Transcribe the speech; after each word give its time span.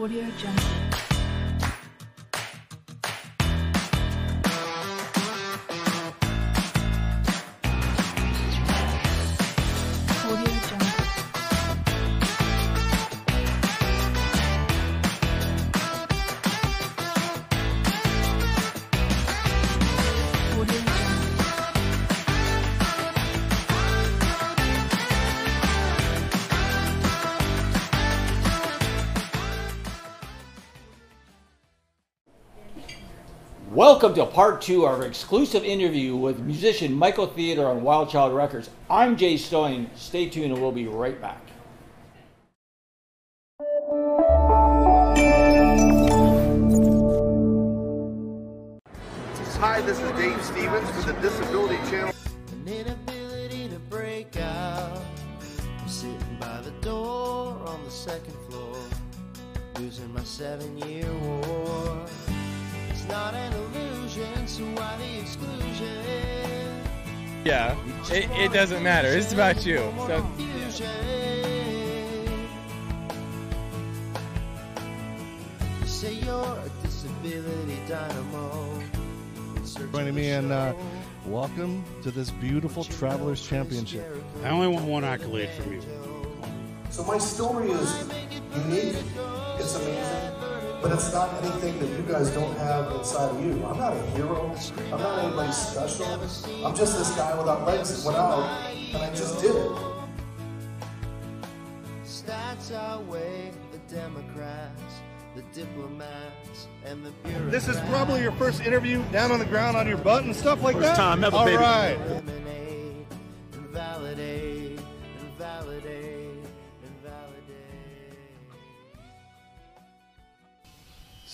Audio 0.00 0.24
Jungle. 0.38 1.09
Welcome 34.00 34.16
to 34.16 34.32
part 34.32 34.62
two 34.62 34.86
of 34.86 34.98
our 34.98 35.04
exclusive 35.04 35.62
interview 35.62 36.16
with 36.16 36.38
musician 36.38 36.94
Michael 36.94 37.26
Theodore 37.26 37.66
on 37.66 37.82
Wild 37.82 38.08
Child 38.08 38.34
Records. 38.34 38.70
I'm 38.88 39.14
Jay 39.14 39.36
Stone. 39.36 39.90
Stay 39.94 40.26
tuned 40.26 40.54
and 40.54 40.62
we'll 40.62 40.72
be 40.72 40.86
right 40.88 41.20
back. 41.20 41.42
Hi, 49.58 49.82
this 49.82 50.00
is 50.00 50.10
Dave 50.12 50.42
Stevens 50.42 50.90
for 50.92 51.12
the 51.12 51.18
Disability 51.20 51.76
Channel. 51.90 52.14
an 52.52 52.68
inability 52.68 53.68
to 53.68 53.78
break 53.90 54.34
out. 54.38 55.02
I'm 55.78 55.88
sitting 55.88 56.38
by 56.40 56.62
the 56.62 56.70
door 56.80 57.60
on 57.66 57.84
the 57.84 57.90
second 57.90 58.32
floor, 58.48 58.78
losing 59.78 60.10
my 60.14 60.24
seven 60.24 60.78
year 60.78 61.12
war. 61.12 62.06
It's 63.00 63.08
not 63.08 63.34
an 63.34 63.52
illusion, 63.54 63.79
so 64.46 64.64
why 64.64 64.96
the 64.98 65.20
exclusion? 65.20 66.04
Yeah, 67.44 67.76
it, 68.10 68.28
it 68.32 68.52
doesn't 68.52 68.82
matter. 68.82 69.08
It's 69.08 69.32
about 69.32 69.64
you. 69.64 69.80
More 69.92 70.08
So, 70.08 70.20
confusion. 70.20 70.86
You 75.80 75.86
say 75.86 76.14
you're 76.14 76.58
a 76.58 76.70
disability 76.82 77.78
dynamo. 77.88 78.80
in 79.56 79.66
search 79.66 79.82
of 79.84 79.92
joining 79.92 80.14
me 80.14 80.30
and 80.30 80.52
uh, 80.52 80.74
welcome 81.26 81.82
to 82.02 82.10
this 82.10 82.30
beautiful 82.30 82.84
Travelers 82.84 83.46
Championship. 83.46 84.04
I 84.44 84.50
only 84.50 84.68
want 84.68 84.84
one 84.86 85.04
accolade 85.04 85.50
from 85.50 85.72
you. 85.72 85.82
So 86.90 87.04
my 87.04 87.18
story 87.18 87.70
is 87.70 88.04
unique, 88.66 88.96
it's 89.58 89.76
amazing, 89.76 90.39
but 90.82 90.92
it's 90.92 91.12
not 91.12 91.32
anything 91.42 91.78
that 91.78 91.88
you 91.88 92.02
guys 92.10 92.30
don't 92.30 92.56
have 92.58 92.90
inside 92.92 93.30
of 93.30 93.44
you. 93.44 93.52
I'm 93.64 93.76
not 93.78 93.92
a 93.96 94.02
hero, 94.12 94.54
I'm 94.92 95.00
not 95.00 95.24
anybody 95.24 95.52
special. 95.52 96.06
I'm 96.64 96.74
just 96.74 96.96
this 96.98 97.14
guy 97.16 97.36
without 97.38 97.66
legs 97.66 98.02
that 98.02 98.06
went 98.06 98.18
out 98.18 98.70
and 98.74 98.96
I 98.96 99.10
just 99.10 99.40
did 99.40 99.54
it. 99.54 99.72
Stats 102.04 102.72
outweigh 102.72 103.50
the 103.72 103.78
Democrats, 103.94 104.94
the 105.34 105.42
diplomats, 105.52 106.68
and 106.84 107.04
the 107.04 107.10
bureaucrats. 107.22 107.50
This 107.50 107.68
is 107.68 107.80
probably 107.88 108.22
your 108.22 108.32
first 108.32 108.62
interview 108.62 109.02
down 109.10 109.32
on 109.32 109.38
the 109.38 109.44
ground 109.46 109.76
on 109.76 109.86
your 109.86 109.98
butt 109.98 110.24
and 110.24 110.34
stuff 110.34 110.62
like 110.62 110.78
that. 110.80 110.96
time 110.96 111.24
ever, 111.24 111.36
All 111.36 111.44
baby. 111.44 111.56
right. 111.58 111.98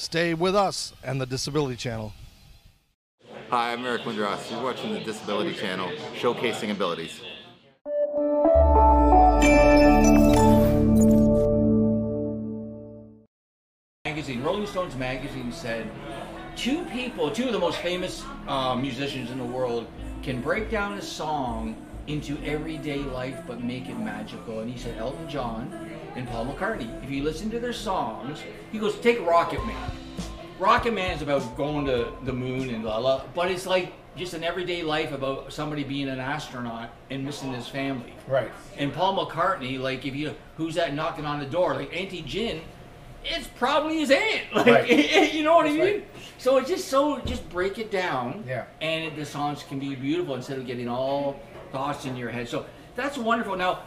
Stay 0.06 0.34
with 0.34 0.54
us 0.54 0.92
and 1.02 1.20
the 1.20 1.26
Disability 1.26 1.74
Channel. 1.74 2.12
Hi, 3.50 3.72
I'm 3.72 3.84
Eric 3.84 4.02
Windross. 4.02 4.48
You're 4.48 4.62
watching 4.62 4.92
the 4.92 5.00
Disability 5.00 5.52
Channel, 5.52 5.90
showcasing 6.14 6.70
abilities. 6.70 7.22
Magazine, 14.04 14.44
Rolling 14.44 14.68
Stones 14.68 14.94
magazine 14.94 15.50
said 15.50 15.90
two 16.54 16.84
people, 16.84 17.28
two 17.28 17.46
of 17.46 17.52
the 17.52 17.58
most 17.58 17.78
famous 17.78 18.22
uh, 18.46 18.76
musicians 18.76 19.32
in 19.32 19.38
the 19.38 19.44
world, 19.44 19.88
can 20.22 20.40
break 20.40 20.70
down 20.70 20.96
a 20.98 21.02
song 21.02 21.74
into 22.06 22.38
everyday 22.44 22.98
life 22.98 23.40
but 23.44 23.60
make 23.60 23.88
it 23.88 23.98
magical. 23.98 24.60
And 24.60 24.70
he 24.70 24.78
said 24.78 24.96
Elton 24.98 25.28
John 25.28 25.90
and 26.14 26.28
Paul 26.28 26.46
McCartney. 26.46 27.02
If 27.02 27.10
you 27.10 27.24
listen 27.24 27.50
to 27.50 27.58
their 27.58 27.72
songs, 27.72 28.38
he 28.70 28.78
goes, 28.78 28.98
take 29.00 29.20
Rocket 29.26 29.64
Man. 29.66 29.90
Rocket 30.58 30.94
Man 30.94 31.14
is 31.14 31.22
about 31.22 31.56
going 31.56 31.86
to 31.86 32.12
the 32.24 32.32
moon 32.32 32.70
and 32.70 32.84
la 32.84 32.98
la, 32.98 33.22
but 33.34 33.50
it's 33.50 33.66
like 33.66 33.92
just 34.16 34.32
an 34.32 34.42
everyday 34.42 34.82
life 34.82 35.12
about 35.12 35.52
somebody 35.52 35.84
being 35.84 36.08
an 36.08 36.18
astronaut 36.18 36.90
and 37.10 37.24
missing 37.24 37.52
his 37.52 37.68
family. 37.68 38.14
Right. 38.26 38.50
And 38.78 38.92
Paul 38.92 39.16
McCartney, 39.26 39.78
like 39.78 40.06
if 40.06 40.14
you 40.16 40.34
who's 40.56 40.74
that 40.76 40.94
knocking 40.94 41.26
on 41.26 41.40
the 41.40 41.46
door, 41.46 41.74
like 41.74 41.94
Auntie 41.94 42.22
Gin, 42.22 42.62
it's 43.24 43.46
probably 43.48 43.98
his 43.98 44.10
aunt. 44.10 44.44
Like 44.54 44.66
Right. 44.66 45.32
you 45.34 45.42
know 45.42 45.56
what 45.56 45.66
I 45.66 45.70
mean? 45.70 45.80
right. 45.80 46.08
So 46.38 46.56
it's 46.56 46.70
just 46.70 46.88
so 46.88 47.20
just 47.20 47.48
break 47.50 47.78
it 47.78 47.90
down. 47.90 48.44
Yeah. 48.46 48.64
And 48.80 49.04
it, 49.04 49.16
the 49.16 49.26
songs 49.26 49.62
can 49.62 49.78
be 49.78 49.94
beautiful 49.94 50.34
instead 50.34 50.58
of 50.58 50.66
getting 50.66 50.88
all 50.88 51.38
thoughts 51.72 52.06
in 52.06 52.16
your 52.16 52.30
head. 52.30 52.48
So 52.48 52.64
that's 52.94 53.18
wonderful. 53.18 53.56
Now, 53.56 53.80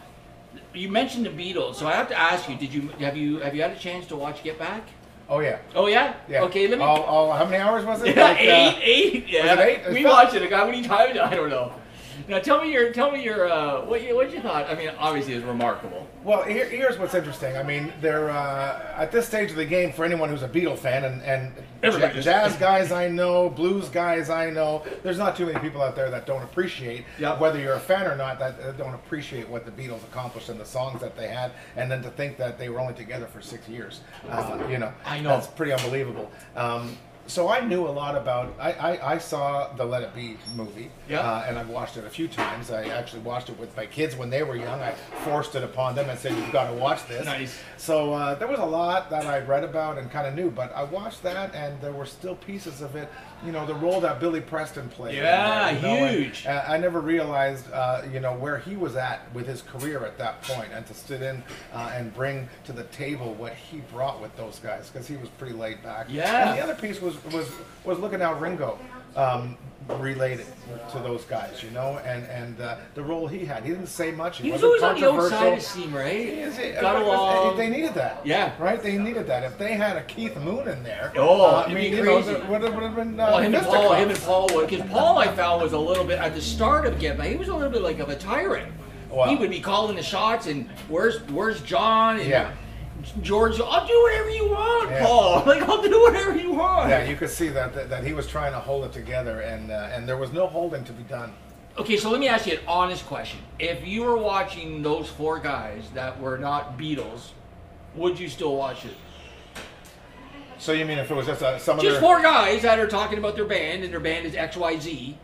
you 0.73 0.89
mentioned 0.89 1.25
the 1.25 1.29
Beatles, 1.31 1.75
so 1.75 1.87
I 1.87 1.93
have 1.93 2.09
to 2.09 2.19
ask 2.19 2.47
you: 2.47 2.55
Did 2.55 2.73
you 2.73 2.89
have 2.99 3.17
you 3.17 3.39
have 3.39 3.55
you 3.55 3.63
had 3.63 3.71
a 3.71 3.79
chance 3.79 4.05
to 4.07 4.15
watch 4.15 4.43
Get 4.43 4.59
Back? 4.59 4.83
Oh 5.29 5.39
yeah. 5.39 5.59
Oh 5.75 5.87
yeah. 5.87 6.15
Yeah. 6.27 6.41
Okay. 6.43 6.67
Let 6.67 6.79
me. 6.79 6.83
All, 6.85 7.03
all, 7.03 7.31
how 7.31 7.45
many 7.45 7.57
hours 7.57 7.85
was 7.85 8.01
it? 8.01 8.15
Yeah, 8.15 8.23
Like, 8.23 8.37
uh, 8.39 8.41
eight, 8.41 8.77
eight. 8.81 9.27
Yeah, 9.29 9.53
it 9.53 9.59
eight? 9.59 9.79
It's 9.85 9.93
we 9.93 10.03
fun. 10.03 10.11
watched 10.11 10.33
it. 10.33 10.41
Like, 10.41 10.51
How 10.51 10.65
many 10.65 10.81
times? 10.81 11.17
I 11.21 11.35
don't 11.35 11.49
know. 11.49 11.71
Now 12.29 12.37
tell 12.37 12.61
me 12.63 12.71
your, 12.71 12.93
tell 12.93 13.09
me 13.11 13.23
your, 13.23 13.49
uh, 13.51 13.81
what 13.85 14.03
you, 14.03 14.15
what 14.15 14.31
you 14.31 14.39
thought. 14.39 14.69
I 14.69 14.75
mean, 14.75 14.91
obviously 14.99 15.33
it's 15.33 15.43
remarkable. 15.45 16.07
Well, 16.23 16.43
here, 16.43 16.65
here's 16.69 16.99
what's 16.99 17.15
interesting. 17.15 17.57
I 17.57 17.63
mean, 17.63 17.91
they're 18.01 18.29
uh, 18.29 18.93
at 18.95 19.11
this 19.11 19.25
stage 19.25 19.49
of 19.49 19.55
the 19.55 19.65
game 19.65 19.91
for 19.91 20.05
anyone 20.05 20.29
who's 20.29 20.43
a 20.43 20.47
Beatle 20.47 20.77
fan, 20.77 21.05
and, 21.05 21.23
and 21.23 21.51
Everybody 21.81 22.13
ja- 22.13 22.19
is. 22.19 22.25
jazz 22.25 22.55
guys 22.57 22.91
I 22.91 23.07
know, 23.07 23.49
blues 23.49 23.89
guys 23.89 24.29
I 24.29 24.51
know. 24.51 24.83
There's 25.01 25.17
not 25.17 25.35
too 25.35 25.47
many 25.47 25.57
people 25.59 25.81
out 25.81 25.95
there 25.95 26.11
that 26.11 26.27
don't 26.27 26.43
appreciate, 26.43 27.05
Yep. 27.17 27.39
whether 27.39 27.59
you're 27.59 27.73
a 27.73 27.79
fan 27.79 28.05
or 28.05 28.15
not, 28.15 28.37
that 28.37 28.59
uh, 28.59 28.71
don't 28.73 28.93
appreciate 28.93 29.49
what 29.49 29.65
the 29.65 29.71
Beatles 29.71 30.03
accomplished 30.03 30.49
and 30.49 30.59
the 30.59 30.65
songs 30.65 31.01
that 31.01 31.17
they 31.17 31.29
had, 31.29 31.51
and 31.77 31.89
then 31.89 32.03
to 32.03 32.11
think 32.11 32.37
that 32.37 32.59
they 32.59 32.69
were 32.69 32.79
only 32.79 32.93
together 32.93 33.25
for 33.25 33.41
six 33.41 33.67
years. 33.67 34.01
Uh, 34.29 34.59
you 34.69 34.77
know, 34.77 34.93
I 35.03 35.19
know. 35.19 35.29
that's 35.29 35.47
pretty 35.47 35.71
unbelievable. 35.71 36.29
Um, 36.55 36.95
so 37.29 37.47
I 37.47 37.59
knew 37.61 37.87
a 37.87 37.89
lot 37.89 38.15
about. 38.17 38.53
I, 38.59 38.71
I, 38.73 39.13
I 39.13 39.17
saw 39.17 39.71
the 39.73 39.85
Let 39.85 40.03
It 40.03 40.13
Be 40.15 40.37
movie, 40.55 40.91
Yeah. 41.07 41.19
uh, 41.21 41.45
and 41.47 41.57
I've 41.57 41.69
watched 41.69 41.95
it 41.97 42.03
a 42.03 42.09
few 42.09 42.27
times. 42.27 42.71
I 42.71 42.85
actually 42.89 43.21
watched 43.21 43.49
it 43.49 43.57
with 43.59 43.75
my 43.77 43.85
kids 43.85 44.15
when 44.15 44.29
they 44.29 44.43
were 44.43 44.55
young. 44.55 44.81
I 44.81 44.91
forced 45.23 45.55
it 45.55 45.63
upon 45.63 45.95
them 45.95 46.09
and 46.09 46.17
said, 46.19 46.33
"You've 46.35 46.51
got 46.51 46.69
to 46.69 46.73
watch 46.75 47.07
this." 47.07 47.25
Nice. 47.25 47.57
So 47.77 48.13
uh, 48.13 48.35
there 48.35 48.47
was 48.47 48.59
a 48.59 48.65
lot 48.65 49.09
that 49.11 49.25
I 49.25 49.39
read 49.39 49.63
about 49.63 49.97
and 49.97 50.11
kind 50.11 50.27
of 50.27 50.35
knew, 50.35 50.49
but 50.51 50.75
I 50.75 50.83
watched 50.83 51.23
that, 51.23 51.55
and 51.55 51.79
there 51.81 51.93
were 51.93 52.05
still 52.05 52.35
pieces 52.35 52.81
of 52.81 52.95
it. 52.95 53.09
You 53.45 53.51
know, 53.53 53.65
the 53.65 53.75
role 53.75 54.01
that 54.01 54.19
Billy 54.19 54.41
Preston 54.41 54.89
played. 54.89 55.15
Yeah, 55.15 55.69
you 55.71 55.81
know, 55.81 55.87
and, 55.87 56.15
huge. 56.15 56.45
I 56.45 56.77
never 56.77 56.99
realized, 56.99 57.71
uh, 57.71 58.01
you 58.11 58.19
know, 58.19 58.33
where 58.33 58.57
he 58.57 58.75
was 58.75 58.95
at 58.95 59.33
with 59.33 59.47
his 59.47 59.61
career 59.61 60.05
at 60.05 60.17
that 60.17 60.41
point, 60.41 60.69
and 60.73 60.85
to 60.87 60.93
sit 60.93 61.21
in 61.21 61.41
uh, 61.73 61.91
and 61.93 62.13
bring 62.13 62.49
to 62.65 62.73
the 62.73 62.83
table 62.85 63.33
what 63.35 63.53
he 63.53 63.77
brought 63.93 64.21
with 64.21 64.35
those 64.35 64.59
guys, 64.59 64.89
because 64.89 65.07
he 65.07 65.15
was 65.15 65.29
pretty 65.29 65.53
laid 65.53 65.81
back. 65.81 66.07
Yeah. 66.09 66.49
And 66.49 66.57
the 66.57 66.63
other 66.63 66.75
piece 66.75 67.01
was 67.01 67.23
was 67.25 67.49
was 67.85 67.97
looking 67.99 68.19
how 68.19 68.37
Ringo 68.37 68.77
um, 69.15 69.57
related 69.97 70.45
to 70.91 70.99
those 70.99 71.23
guys, 71.25 71.63
you 71.63 71.71
know, 71.71 71.99
and 72.05 72.23
and 72.27 72.61
uh, 72.61 72.77
the 72.93 73.01
role 73.01 73.27
he 73.27 73.45
had. 73.45 73.63
He 73.63 73.69
didn't 73.71 73.87
say 73.87 74.11
much. 74.11 74.37
He, 74.37 74.45
He 74.45 74.51
was 74.51 74.63
always 74.63 74.83
on 74.83 74.99
the 74.99 75.09
outside 75.11 75.53
of 75.57 75.61
steam, 75.63 75.93
right? 75.95 76.13
He 76.15 76.25
is- 76.41 76.57
he- 76.57 76.71
Got 76.71 77.01
along. 77.01 77.57
They 77.57 77.69
needed 77.69 77.93
that. 77.95 78.21
Yeah. 78.25 78.53
Right? 78.59 78.81
They 78.81 78.97
needed 78.97 79.27
that. 79.27 79.43
If 79.43 79.57
they 79.57 79.73
had 79.73 79.97
a 79.97 80.03
Keith 80.03 80.37
Moon 80.37 80.67
in 80.67 80.83
there, 80.83 81.11
Oh, 81.15 81.41
uh, 81.43 81.65
I 81.67 81.73
mean, 81.73 81.91
you 81.93 82.03
know, 82.03 82.15
would 82.49 82.61
have, 82.63 82.95
been 82.95 83.19
uh, 83.19 83.25
Well, 83.31 83.39
him 83.39 83.55
and 83.55 83.65
Paul, 83.65 83.93
him 83.93 84.09
and 84.09 84.19
Paul 84.19 84.49
would, 84.53 84.69
because 84.69 84.87
Paul 84.89 85.17
I 85.17 85.27
found 85.27 85.61
was 85.61 85.73
a 85.73 85.79
little 85.79 86.05
bit 86.05 86.19
at 86.19 86.35
the 86.35 86.41
start 86.41 86.85
of 86.85 86.99
Get 86.99 87.17
Back. 87.17 87.27
He 87.27 87.35
was 87.35 87.47
a 87.49 87.53
little 87.55 87.71
bit 87.71 87.81
like 87.81 87.99
of 87.99 88.09
a 88.09 88.15
tyrant. 88.15 88.71
Wow. 89.09 89.25
He 89.27 89.35
would 89.35 89.49
be 89.49 89.59
calling 89.59 89.95
the 89.95 90.03
shots, 90.03 90.45
and 90.47 90.69
where's 90.87 91.19
where's 91.29 91.61
John? 91.61 92.19
And 92.19 92.29
Yeah. 92.29 92.51
George, 93.21 93.59
I'll 93.61 93.87
do 93.87 94.01
whatever 94.03 94.29
you 94.29 94.49
want, 94.49 94.89
Yeah. 94.89 95.05
Paul. 95.05 95.43
Like 95.45 95.61
I'll 95.63 95.81
do 95.81 96.01
whatever 96.01 96.35
you 96.35 96.51
want. 96.51 96.89
Yeah, 96.89 97.03
you 97.03 97.15
could 97.15 97.29
see 97.29 97.49
that, 97.49 97.73
that 97.73 97.89
that 97.89 98.03
he 98.03 98.13
was 98.13 98.27
trying 98.27 98.51
to 98.53 98.59
hold 98.59 98.85
it 98.85 98.91
together, 98.93 99.41
and 99.41 99.71
uh, 99.71 99.89
and 99.93 100.07
there 100.07 100.17
was 100.17 100.31
no 100.33 100.47
holding 100.47 100.83
to 100.85 100.91
be 100.93 101.03
done. 101.03 101.33
Okay, 101.77 101.95
so 101.97 102.09
let 102.11 102.19
me 102.19 102.27
ask 102.27 102.45
you 102.45 102.53
an 102.53 102.59
honest 102.67 103.05
question. 103.05 103.39
If 103.57 103.87
you 103.87 104.03
were 104.03 104.17
watching 104.17 104.81
those 104.81 105.07
four 105.09 105.39
guys 105.39 105.83
that 105.93 106.19
were 106.19 106.37
not 106.37 106.77
Beatles, 106.77 107.29
would 107.95 108.19
you 108.19 108.27
still 108.27 108.55
watch 108.55 108.83
it? 108.85 108.93
So 110.57 110.73
you 110.73 110.83
mean 110.83 110.97
if 110.97 111.09
it 111.09 111.13
was 111.15 111.25
just 111.27 111.41
uh, 111.41 111.57
some 111.57 111.77
Just 111.79 111.91
other? 111.91 111.99
four 112.01 112.21
guys 112.21 112.63
that 112.63 112.79
are 112.79 112.87
talking 112.87 113.17
about 113.17 113.35
their 113.37 113.45
band 113.45 113.83
and 113.85 113.93
their 113.93 114.01
band 114.01 114.25
is 114.25 114.33
XYZ. 114.33 115.15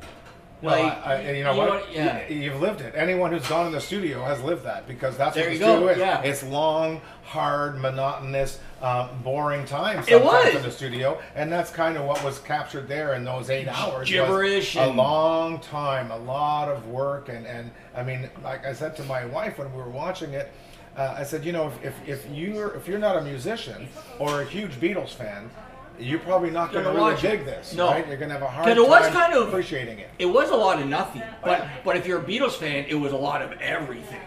Well, 0.61 0.81
Like, 0.81 1.05
I, 1.05 1.13
I- 1.27 1.31
you 1.31 1.43
know 1.43 1.51
you 1.53 1.57
what? 1.59 1.67
know 1.69 1.81
yeah. 1.91 2.27
You- 2.27 2.35
You've 2.37 2.61
lived 2.61 2.81
it. 2.81 2.93
Anyone 2.95 3.31
who's 3.31 3.47
gone 3.47 3.67
in 3.67 3.71
the 3.73 3.81
studio 3.81 4.23
has 4.23 4.41
lived 4.41 4.63
that 4.63 4.87
because 4.87 5.17
that's 5.17 5.35
There 5.35 5.43
what 5.43 5.49
the 5.49 5.53
you 5.53 5.59
go, 5.59 5.75
studio 5.75 5.87
is. 5.89 5.97
yeah. 5.97 6.21
It's 6.21 6.43
long, 6.43 7.01
hard, 7.23 7.77
monotonous, 7.79 8.59
um, 8.81 9.09
boring 9.23 9.65
time 9.65 9.99
It 9.99 10.05
sometimes 10.05 10.45
was. 10.45 10.55
in 10.55 10.61
the 10.63 10.71
studio, 10.71 11.19
and 11.35 11.51
that's 11.51 11.69
kind 11.71 11.97
of 11.97 12.05
what 12.05 12.23
was 12.23 12.39
captured 12.39 12.87
there 12.87 13.13
in 13.15 13.23
those 13.25 13.49
eight 13.49 13.67
hours. 13.67 14.09
Gibberish 14.09 14.75
a 14.75 14.87
long 14.87 15.59
time, 15.59 16.09
a 16.11 16.17
lot 16.17 16.69
of 16.69 16.87
work, 16.87 17.29
and 17.29 17.45
and 17.45 17.71
I 17.95 18.03
mean, 18.03 18.29
like 18.43 18.65
I 18.65 18.73
said 18.73 18.95
to 18.97 19.03
my 19.03 19.25
wife 19.25 19.57
when 19.57 19.71
we 19.73 19.77
were 19.77 19.89
watching 19.89 20.33
it. 20.33 20.51
Uh, 20.97 21.13
I 21.17 21.23
said, 21.23 21.43
you 21.43 21.51
know, 21.51 21.67
if, 21.67 21.83
if, 22.07 22.07
if 22.07 22.29
you're 22.31 22.73
if 22.75 22.87
you're 22.87 22.97
not 22.99 23.17
a 23.17 23.21
musician 23.21 23.89
or 24.17 24.41
a 24.41 24.45
huge 24.45 24.71
Beatles 24.79 25.09
fan, 25.09 25.49
you're 25.99 26.19
probably 26.19 26.49
not 26.51 26.71
going 26.71 26.83
to 26.83 26.89
really 26.91 27.01
watch 27.01 27.23
it. 27.23 27.29
dig 27.29 27.45
this, 27.45 27.73
No. 27.73 27.87
right? 27.89 28.07
You're 28.07 28.17
going 28.17 28.29
to 28.29 28.35
have 28.35 28.43
a 28.43 28.49
hard 28.49 28.67
time 28.67 28.77
it 28.77 28.87
was 28.87 29.07
kind 29.09 29.33
of- 29.33 29.47
appreciating 29.47 29.99
it. 29.99 30.09
It 30.19 30.25
was 30.25 30.49
a 30.49 30.55
lot 30.55 30.81
of 30.81 30.87
nothing, 30.87 31.23
but 31.43 31.65
but 31.83 31.95
if 31.97 32.05
you're 32.07 32.19
a 32.19 32.23
Beatles 32.23 32.53
fan, 32.53 32.85
it 32.87 32.95
was 32.95 33.11
a 33.11 33.17
lot 33.17 33.41
of 33.41 33.51
everything, 33.59 34.21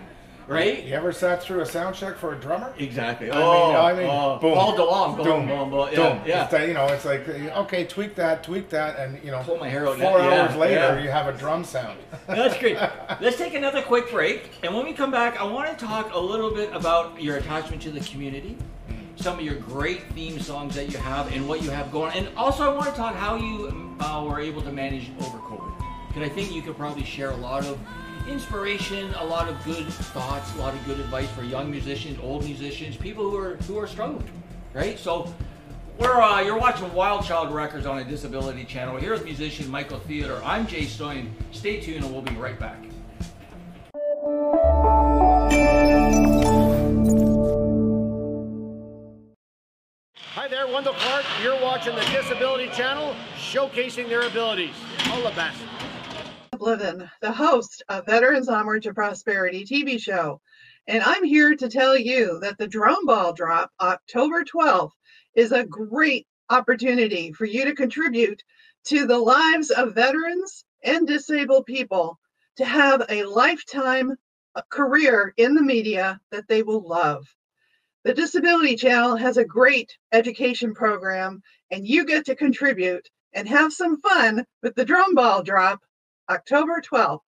right? 0.47 0.85
You 0.85 0.95
ever 0.95 1.13
sat 1.13 1.43
through 1.43 1.61
a 1.61 1.67
sound 1.67 1.95
check 1.95 2.17
for 2.17 2.35
a 2.35 2.37
drummer? 2.39 2.73
Exactly. 2.79 3.31
I 3.31 3.41
oh, 3.41 3.69
mean, 3.69 3.77
I 3.77 3.93
mean, 3.95 4.11
oh, 4.11 4.39
boom, 4.39 4.55
Paul 4.55 4.77
DeLong, 4.77 5.17
boom, 5.17 5.25
boom, 5.25 5.49
boom, 5.49 5.71
boom, 5.71 5.89
yeah, 5.93 5.97
boom. 5.97 6.23
yeah. 6.27 6.45
It's, 6.45 6.55
uh, 6.55 6.59
you 6.59 6.75
know, 6.75 6.87
it's 6.87 7.05
like 7.05 7.29
okay, 7.29 7.85
tweak 7.85 8.15
that, 8.17 8.43
tweak 8.43 8.69
that, 8.71 8.99
and 8.99 9.23
you 9.25 9.31
know, 9.31 9.43
Pull 9.45 9.59
my 9.59 9.69
hair 9.69 9.87
out 9.89 9.99
four 9.99 10.19
yeah, 10.19 10.43
hours 10.43 10.57
later, 10.57 10.75
yeah. 10.75 11.03
you 11.03 11.11
have 11.11 11.27
a 11.35 11.37
drum 11.39 11.65
sound. 11.65 11.99
That's 12.27 12.59
great. 12.59 12.77
Let's 13.21 13.37
take 13.39 13.55
another 13.55 13.83
quick 13.83 14.11
break, 14.11 14.51
and 14.63 14.75
when 14.75 14.85
we 14.85 14.93
come 14.93 15.11
back, 15.11 15.41
I 15.41 15.45
want 15.45 15.77
to 15.77 15.85
talk 15.85 16.13
a 16.15 16.19
little 16.19 16.51
bit 16.51 16.71
about 16.75 17.21
your 17.23 17.37
attachment 17.37 17.83
to 17.83 17.91
the 17.91 18.01
community, 18.01 18.57
some 19.21 19.39
of 19.39 19.45
your 19.45 19.57
great 19.57 20.05
theme 20.13 20.39
songs 20.41 20.75
that 20.77 20.91
you 20.91 20.99
have, 20.99 21.33
and 21.33 21.49
what 21.49 21.63
you 21.63 21.71
have 21.71 21.91
going. 21.91 22.13
And 22.15 22.29
also, 22.37 22.71
I 22.71 22.75
want 22.75 22.89
to 22.89 22.95
talk 22.95 23.15
how 23.15 23.37
you 23.37 23.97
uh, 24.01 24.25
were 24.29 24.41
able 24.41 24.63
to 24.63 24.73
manage 24.73 25.11
over 25.21 25.39
COVID, 25.39 25.83
because 26.09 26.23
I 26.23 26.29
think 26.29 26.53
you 26.53 26.63
could 26.63 26.77
probably 26.77 27.05
share 27.05 27.31
a 27.31 27.37
lot 27.37 27.65
of 27.67 27.79
inspiration, 28.29 29.13
a 29.15 29.25
lot 29.25 29.49
of 29.49 29.63
good 29.65 29.87
thoughts, 29.87 30.55
a 30.55 30.59
lot 30.59 30.75
of 30.75 30.85
good 30.85 31.01
advice 31.01 31.29
for 31.31 31.43
young 31.43 31.71
musicians, 31.71 32.19
old 32.23 32.45
musicians, 32.45 32.97
people 32.97 33.29
who 33.29 33.37
are 33.37 33.57
who 33.57 33.79
are 33.79 33.87
struggling, 33.87 34.31
right? 34.73 34.99
So. 34.99 35.33
We're, 35.99 36.23
uh, 36.23 36.43
you're 36.43 36.57
watching 36.57 36.95
Wild 36.95 37.25
Child 37.25 37.53
Records 37.53 37.85
on 37.85 37.99
a 37.99 38.05
Disability 38.05 38.63
Channel. 38.63 38.99
Here's 38.99 39.25
musician 39.25 39.69
Michael 39.69 39.99
Theodore. 39.99 40.41
I'm 40.45 40.65
Jay 40.65 40.85
Stoyan. 40.85 41.29
Stay 41.51 41.81
tuned 41.81 42.05
and 42.05 42.13
we'll 42.13 42.23
be 42.23 42.37
right 42.37 42.57
back. 42.57 42.79
You're 51.43 51.63
watching 51.63 51.95
the 51.95 52.05
Disability 52.07 52.69
Channel, 52.71 53.15
showcasing 53.37 54.09
their 54.09 54.27
abilities. 54.27 54.75
All 55.09 55.23
the 55.23 55.31
best. 55.31 55.61
The 57.23 57.33
host 57.33 57.85
of 57.89 58.07
Veterans 58.07 58.49
Onward 58.49 58.83
to 58.83 58.93
Prosperity 58.93 59.65
TV 59.65 60.01
show. 60.01 60.41
And 60.89 61.01
I'm 61.01 61.23
here 61.23 61.55
to 61.55 61.69
tell 61.69 61.97
you 61.97 62.41
that 62.41 62.59
the 62.59 62.67
drum 62.67 63.07
ball 63.07 63.33
drop 63.33 63.71
October 63.81 64.43
12th 64.43 64.91
is 65.37 65.53
a 65.53 65.65
great 65.65 66.27
opportunity 66.51 67.33
for 67.33 67.45
you 67.45 67.65
to 67.67 67.75
contribute 67.75 68.43
to 68.87 69.07
the 69.07 69.19
lives 69.19 69.71
of 69.71 69.95
veterans 69.95 70.65
and 70.83 71.07
disabled 71.07 71.67
people 71.67 72.19
to 72.57 72.65
have 72.65 73.07
a 73.09 73.23
lifetime 73.23 74.17
uh, 74.57 74.63
career 74.71 75.35
in 75.37 75.55
the 75.55 75.63
media 75.63 76.21
that 76.33 76.49
they 76.49 76.65
will 76.65 76.81
love. 76.81 77.29
The 78.05 78.15
Disability 78.15 78.77
Channel 78.77 79.17
has 79.17 79.37
a 79.37 79.45
great 79.45 79.97
education 80.13 80.73
program, 80.73 81.43
and 81.71 81.87
you 81.87 82.05
get 82.05 82.27
to 82.27 82.37
contribute 82.37 83.09
and 83.33 83.49
have 83.49 83.73
some 83.73 84.01
fun 84.01 84.45
with 84.63 84.75
the 84.75 84.85
drum 84.85 85.15
ball 85.15 85.43
drop 85.43 85.81
October 86.31 86.81
12th. 86.81 87.21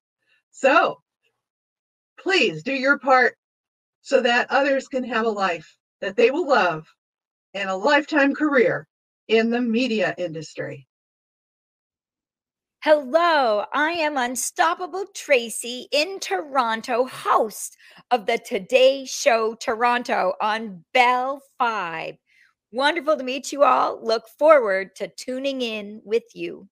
So 0.52 1.02
please 2.18 2.62
do 2.62 2.72
your 2.72 2.98
part 2.98 3.36
so 4.02 4.20
that 4.20 4.50
others 4.50 4.88
can 4.88 5.04
have 5.04 5.26
a 5.26 5.30
life 5.30 5.76
that 6.00 6.16
they 6.16 6.30
will 6.30 6.48
love 6.48 6.86
and 7.54 7.68
a 7.68 7.76
lifetime 7.76 8.34
career 8.34 8.86
in 9.28 9.50
the 9.50 9.60
media 9.60 10.14
industry. 10.16 10.86
Hello, 12.82 13.66
I 13.74 13.90
am 13.90 14.16
Unstoppable 14.16 15.04
Tracy 15.14 15.86
in 15.92 16.18
Toronto, 16.18 17.04
host 17.04 17.76
of 18.10 18.24
the 18.24 18.38
Today 18.38 19.04
Show 19.04 19.54
Toronto 19.54 20.32
on 20.40 20.82
Bell 20.94 21.42
Fibe. 21.60 22.16
Wonderful 22.72 23.18
to 23.18 23.22
meet 23.22 23.52
you 23.52 23.64
all. 23.64 24.02
Look 24.02 24.28
forward 24.38 24.96
to 24.96 25.08
tuning 25.08 25.60
in 25.60 26.00
with 26.06 26.22
you. 26.32 26.70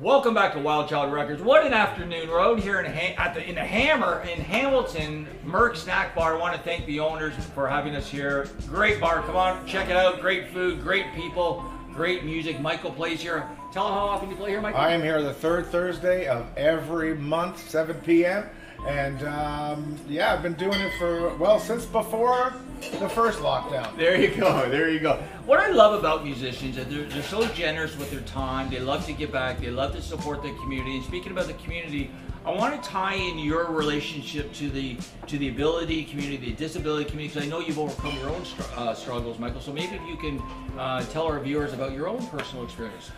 Welcome 0.00 0.32
back 0.32 0.54
to 0.54 0.58
Wild 0.58 0.88
Child 0.88 1.12
Records. 1.12 1.42
What 1.42 1.66
an 1.66 1.74
afternoon 1.74 2.30
road 2.30 2.58
here 2.58 2.80
in 2.80 2.90
ha- 2.90 3.14
at 3.18 3.34
the 3.34 3.46
in 3.46 3.56
the 3.56 3.64
Hammer 3.64 4.22
in 4.22 4.40
Hamilton 4.40 5.28
Merck 5.44 5.76
Snack 5.76 6.14
Bar. 6.14 6.36
I 6.36 6.38
want 6.38 6.56
to 6.56 6.62
thank 6.62 6.86
the 6.86 7.00
owners 7.00 7.34
for 7.54 7.68
having 7.68 7.94
us 7.94 8.08
here. 8.08 8.48
Great 8.66 8.98
bar. 8.98 9.20
Come 9.20 9.36
on, 9.36 9.66
check 9.66 9.90
it 9.90 9.96
out. 9.96 10.22
Great 10.22 10.48
food, 10.54 10.80
great 10.80 11.12
people, 11.14 11.62
great 11.92 12.24
music. 12.24 12.62
Michael 12.62 12.92
plays 12.92 13.20
here. 13.20 13.46
Tell 13.72 13.84
them 13.84 13.92
how 13.92 14.06
often 14.06 14.30
you 14.30 14.36
play 14.36 14.48
here, 14.48 14.62
Michael. 14.62 14.80
I 14.80 14.92
am 14.92 15.02
here 15.02 15.20
the 15.20 15.34
third 15.34 15.66
Thursday 15.66 16.26
of 16.26 16.46
every 16.56 17.14
month, 17.14 17.68
7 17.68 17.94
p.m. 18.00 18.48
And 18.86 19.22
um, 19.24 19.96
yeah, 20.08 20.32
I've 20.32 20.42
been 20.42 20.54
doing 20.54 20.80
it 20.80 20.92
for 20.98 21.34
well 21.36 21.58
since 21.58 21.84
before 21.84 22.54
the 22.98 23.08
first 23.08 23.40
lockdown. 23.40 23.96
There 23.96 24.18
you 24.18 24.34
go. 24.34 24.68
There 24.70 24.88
you 24.88 25.00
go. 25.00 25.22
What 25.44 25.60
I 25.60 25.68
love 25.68 25.98
about 25.98 26.24
musicians 26.24 26.78
is 26.78 26.86
they're, 26.86 27.04
they're 27.04 27.22
so 27.22 27.46
generous 27.48 27.96
with 27.98 28.10
their 28.10 28.20
time. 28.22 28.70
They 28.70 28.80
love 28.80 29.04
to 29.06 29.12
give 29.12 29.32
back. 29.32 29.60
They 29.60 29.70
love 29.70 29.94
to 29.96 30.02
support 30.02 30.42
the 30.42 30.52
community. 30.54 30.96
And 30.96 31.04
speaking 31.04 31.30
about 31.30 31.46
the 31.46 31.54
community, 31.54 32.10
I 32.44 32.52
want 32.52 32.82
to 32.82 32.88
tie 32.88 33.16
in 33.16 33.38
your 33.38 33.66
relationship 33.66 34.52
to 34.54 34.70
the 34.70 34.96
to 35.26 35.36
the 35.36 35.50
ability 35.50 36.04
community, 36.04 36.38
the 36.38 36.52
disability 36.52 37.10
community, 37.10 37.34
because 37.34 37.46
I 37.46 37.50
know 37.50 37.60
you've 37.60 37.78
overcome 37.78 38.16
your 38.18 38.30
own 38.30 38.44
str- 38.46 38.62
uh, 38.76 38.94
struggles, 38.94 39.38
Michael. 39.38 39.60
So 39.60 39.72
maybe 39.72 39.96
if 39.96 40.08
you 40.08 40.16
can 40.16 40.42
uh, 40.78 41.04
tell 41.06 41.26
our 41.26 41.38
viewers 41.38 41.74
about 41.74 41.92
your 41.92 42.08
own 42.08 42.26
personal 42.28 42.64
experience. 42.64 43.10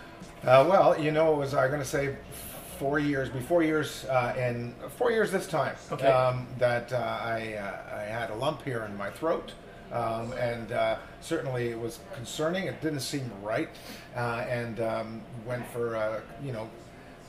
Uh, 0.43 0.67
well, 0.69 1.01
you 1.01 1.13
know, 1.13 1.33
it 1.35 1.37
was 1.37 1.55
I'm 1.55 1.69
going 1.69 1.81
to 1.81 1.87
say 1.87 2.17
four 2.83 2.99
years, 2.99 3.29
before 3.29 3.63
years, 3.63 4.05
uh, 4.07 4.35
in 4.37 4.75
four 4.99 5.13
years 5.13 5.31
this 5.31 5.47
time, 5.47 5.77
Okay. 5.93 6.09
um, 6.09 6.49
that 6.59 6.93
uh, 6.93 6.97
I 6.97 7.55
uh, 7.55 7.97
I 7.97 8.03
had 8.03 8.31
a 8.31 8.35
lump 8.35 8.63
here 8.65 8.83
in 8.91 8.97
my 8.97 9.09
throat. 9.11 9.53
Um, 9.93 10.33
and 10.33 10.73
uh, 10.73 10.97
certainly 11.21 11.69
it 11.69 11.79
was 11.79 11.99
concerning. 12.15 12.65
It 12.65 12.81
didn't 12.81 13.01
seem 13.01 13.31
right, 13.43 13.69
uh, 14.17 14.47
and 14.49 14.81
um, 14.81 15.21
went 15.47 15.65
for 15.71 15.97
uh, 15.97 16.21
you 16.43 16.51
know 16.51 16.69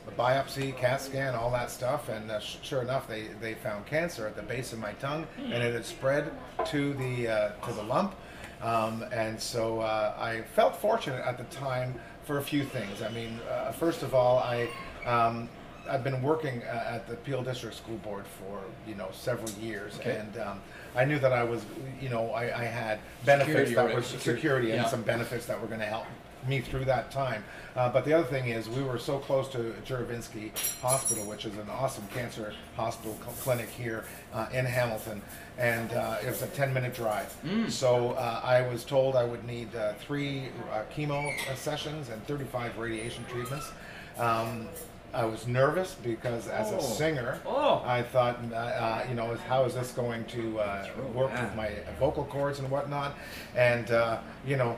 a 0.07 0.11
biopsy, 0.11 0.75
CAT 0.77 1.01
scan, 1.01 1.35
all 1.35 1.51
that 1.51 1.69
stuff, 1.69 2.07
and 2.09 2.31
uh, 2.31 2.39
sh- 2.39 2.55
sure 2.63 2.81
enough, 2.81 3.05
they, 3.07 3.27
they 3.41 3.53
found 3.53 3.85
cancer 3.85 4.25
at 4.27 4.35
the 4.37 4.41
base 4.43 4.71
of 4.73 4.79
my 4.79 4.93
tongue, 4.93 5.27
and 5.37 5.61
it 5.61 5.73
had 5.73 5.85
spread 5.85 6.31
to 6.67 6.93
the 6.93 7.27
uh, 7.27 7.49
to 7.67 7.73
the 7.73 7.83
lump. 7.83 8.15
Um, 8.61 9.03
and 9.11 9.39
so 9.39 9.81
uh, 9.81 10.15
I 10.17 10.41
felt 10.55 10.77
fortunate 10.77 11.21
at 11.27 11.37
the 11.37 11.43
time 11.55 11.93
for 12.23 12.37
a 12.37 12.41
few 12.41 12.63
things. 12.63 13.01
I 13.01 13.09
mean, 13.09 13.41
uh, 13.51 13.73
first 13.73 14.03
of 14.03 14.15
all, 14.15 14.39
I 14.39 14.69
um, 15.05 15.49
I've 15.89 16.03
been 16.03 16.21
working 16.21 16.61
uh, 16.63 16.93
at 16.95 17.07
the 17.07 17.15
Peel 17.17 17.43
District 17.43 17.75
School 17.75 17.97
Board 17.97 18.25
for 18.25 18.61
you 18.87 18.95
know 18.95 19.09
several 19.11 19.49
years, 19.61 19.97
Okay. 19.99 20.17
and 20.17 20.37
um, 20.39 20.61
I 20.95 21.05
knew 21.05 21.19
that 21.19 21.33
I 21.33 21.43
was 21.43 21.65
you 22.01 22.09
know 22.09 22.31
I, 22.31 22.43
I 22.43 22.63
had 22.63 22.99
benefits 23.25 23.69
Security, 23.69 23.75
that 23.75 23.95
were 23.95 24.01
security, 24.01 24.23
security 24.41 24.71
and 24.71 24.81
yeah. 24.83 24.87
some 24.87 25.01
benefits 25.01 25.45
that 25.47 25.59
were 25.59 25.67
going 25.67 25.81
to 25.81 25.85
help 25.85 26.05
me 26.47 26.59
through 26.59 26.85
that 26.85 27.11
time. 27.11 27.43
Uh, 27.75 27.89
but 27.89 28.05
the 28.05 28.13
other 28.13 28.27
thing 28.27 28.49
is, 28.49 28.69
we 28.69 28.83
were 28.83 28.97
so 28.97 29.17
close 29.17 29.47
to 29.49 29.73
Juravinski 29.85 30.51
Hospital, 30.81 31.25
which 31.25 31.45
is 31.45 31.53
an 31.57 31.69
awesome 31.69 32.05
cancer 32.13 32.53
hospital 32.75 33.17
cl- 33.21 33.33
clinic 33.41 33.69
here 33.69 34.03
uh, 34.33 34.47
in 34.53 34.65
Hamilton, 34.65 35.21
and 35.57 35.91
uh, 35.93 36.17
it 36.21 36.27
was 36.27 36.41
a 36.41 36.47
10-minute 36.47 36.93
drive. 36.93 37.33
Mm. 37.45 37.71
So 37.71 38.11
uh, 38.11 38.41
I 38.43 38.61
was 38.67 38.83
told 38.83 39.15
I 39.15 39.23
would 39.23 39.45
need 39.47 39.73
uh, 39.75 39.93
three 39.93 40.49
uh, 40.71 40.83
chemo 40.95 41.31
uh, 41.49 41.55
sessions 41.55 42.09
and 42.09 42.21
35 42.27 42.77
radiation 42.77 43.23
treatments. 43.29 43.71
Um, 44.17 44.67
I 45.13 45.25
was 45.25 45.47
nervous 45.47 45.95
because 46.03 46.47
as 46.47 46.71
Oh. 46.71 46.77
a 46.77 46.81
singer, 46.81 47.39
Oh. 47.45 47.83
I 47.85 48.01
thought, 48.01 48.39
uh, 48.51 48.55
uh, 48.55 49.03
you 49.07 49.15
know, 49.15 49.35
how 49.47 49.63
is 49.65 49.75
this 49.75 49.91
going 49.91 50.25
to 50.25 50.59
uh, 50.59 50.87
work 51.13 51.31
with 51.31 51.55
my 51.55 51.69
vocal 51.99 52.23
cords 52.25 52.59
and 52.59 52.69
whatnot? 52.71 53.13
And 53.55 53.91
uh, 53.91 54.17
you 54.45 54.57
know, 54.57 54.75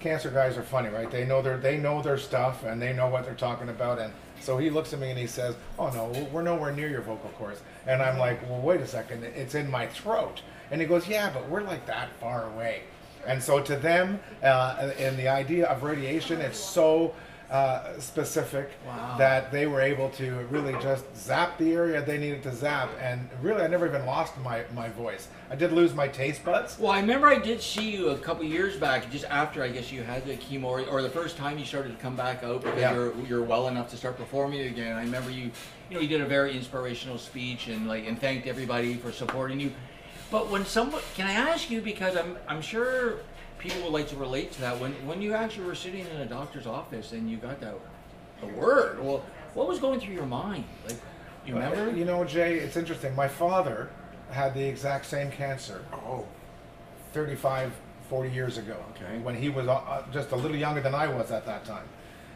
cancer 0.00 0.30
guys 0.30 0.56
are 0.56 0.62
funny, 0.62 0.88
right? 0.88 1.10
They 1.10 1.24
know 1.24 1.42
their 1.42 1.58
they 1.58 1.76
know 1.76 2.00
their 2.02 2.18
stuff 2.18 2.64
and 2.64 2.80
they 2.80 2.92
know 2.92 3.08
what 3.08 3.24
they're 3.24 3.34
talking 3.34 3.68
about. 3.68 3.98
And 3.98 4.12
so 4.40 4.56
he 4.58 4.70
looks 4.70 4.92
at 4.94 5.00
me 5.00 5.10
and 5.10 5.18
he 5.18 5.26
says, 5.26 5.54
"Oh 5.78 5.90
no, 5.90 6.06
we're 6.32 6.42
nowhere 6.42 6.72
near 6.72 6.88
your 6.88 7.02
vocal 7.02 7.30
cords." 7.38 7.60
And 7.86 8.02
I'm 8.02 8.18
like, 8.18 8.42
"Well, 8.48 8.60
wait 8.60 8.80
a 8.80 8.86
second, 8.86 9.22
it's 9.24 9.54
in 9.54 9.70
my 9.70 9.86
throat." 9.86 10.40
And 10.70 10.80
he 10.80 10.86
goes, 10.86 11.06
"Yeah, 11.08 11.30
but 11.32 11.46
we're 11.50 11.62
like 11.62 11.84
that 11.86 12.08
far 12.20 12.46
away." 12.54 12.80
And 13.26 13.42
so 13.42 13.60
to 13.60 13.76
them, 13.76 14.20
uh, 14.42 14.90
and 14.98 15.16
the 15.18 15.28
idea 15.28 15.66
of 15.66 15.82
radiation, 15.82 16.40
it's 16.42 16.58
so 16.58 17.14
uh, 17.54 17.96
specific 18.00 18.68
Wow. 18.84 19.14
that 19.16 19.52
they 19.52 19.66
were 19.68 19.80
able 19.80 20.08
to 20.10 20.44
really 20.50 20.72
just 20.82 21.04
zap 21.16 21.56
the 21.56 21.72
area 21.72 22.04
they 22.04 22.18
needed 22.18 22.42
to 22.42 22.52
zap. 22.52 22.90
And 23.00 23.28
really, 23.40 23.62
I 23.62 23.68
never 23.68 23.86
even 23.86 24.04
lost 24.06 24.36
my, 24.38 24.64
my 24.74 24.88
voice. 24.88 25.28
I 25.50 25.54
did 25.54 25.70
lose 25.72 25.94
my 25.94 26.08
taste 26.08 26.44
buds. 26.44 26.76
Well, 26.80 26.90
I 26.90 26.98
remember 26.98 27.28
I 27.28 27.38
did 27.38 27.62
see 27.62 27.92
you 27.92 28.08
a 28.08 28.18
couple 28.18 28.44
years 28.44 28.76
back, 28.76 29.08
just 29.08 29.24
after 29.26 29.62
I 29.62 29.68
guess 29.68 29.92
you 29.92 30.02
had 30.02 30.26
the 30.26 30.36
chemo, 30.36 30.64
or, 30.64 30.80
or 30.88 31.00
the 31.00 31.08
first 31.08 31.36
time 31.36 31.56
you 31.56 31.64
started 31.64 31.96
to 31.96 32.02
come 32.02 32.16
back 32.16 32.42
out 32.42 32.62
because 32.62 32.80
Yeah. 32.80 32.92
you're 32.92 33.14
you're 33.28 33.42
well 33.44 33.68
enough 33.68 33.88
to 33.90 33.96
start 33.96 34.16
performing 34.16 34.62
again. 34.62 34.96
I 34.96 35.02
remember 35.02 35.30
you, 35.30 35.52
you 35.90 35.94
know, 35.94 36.00
you 36.00 36.08
did 36.08 36.22
a 36.22 36.26
very 36.26 36.56
inspirational 36.56 37.18
speech 37.18 37.68
and 37.68 37.86
like 37.86 38.04
and 38.08 38.18
thanked 38.20 38.48
everybody 38.48 38.94
for 38.94 39.12
supporting 39.12 39.60
you. 39.60 39.70
But 40.28 40.50
when 40.50 40.66
someone, 40.66 41.02
can 41.14 41.28
I 41.28 41.34
ask 41.34 41.70
you 41.70 41.80
because 41.80 42.16
I'm 42.16 42.36
I'm 42.48 42.62
sure 42.62 43.18
people 43.64 43.82
would 43.82 43.92
like 43.92 44.08
to 44.08 44.16
relate 44.16 44.52
to 44.52 44.60
that 44.60 44.78
when 44.78 44.92
when 45.06 45.22
you 45.22 45.32
actually 45.32 45.64
were 45.64 45.74
sitting 45.74 46.06
in 46.06 46.20
a 46.20 46.26
doctor's 46.26 46.66
office 46.66 47.12
and 47.12 47.30
you 47.30 47.38
got 47.38 47.60
that 47.60 47.74
the 48.40 48.46
word. 48.46 49.02
Well, 49.02 49.24
what 49.54 49.66
was 49.66 49.78
going 49.78 50.00
through 50.00 50.14
your 50.14 50.26
mind? 50.26 50.64
Like, 50.86 50.98
you 51.46 51.54
remember? 51.54 51.96
You 51.96 52.04
know, 52.04 52.24
Jay, 52.24 52.58
it's 52.58 52.76
interesting. 52.76 53.14
My 53.14 53.28
father 53.28 53.90
had 54.30 54.54
the 54.54 54.64
exact 54.64 55.06
same 55.06 55.30
cancer. 55.30 55.84
Oh. 55.92 56.26
35, 57.12 57.72
40 58.10 58.30
years 58.30 58.58
ago. 58.58 58.76
Okay. 58.90 59.18
When 59.18 59.36
he 59.36 59.48
was 59.48 59.68
uh, 59.68 59.74
uh, 59.74 60.02
just 60.12 60.32
a 60.32 60.36
little 60.36 60.56
younger 60.56 60.80
than 60.80 60.94
I 60.94 61.06
was 61.06 61.30
at 61.30 61.46
that 61.46 61.64
time. 61.64 61.86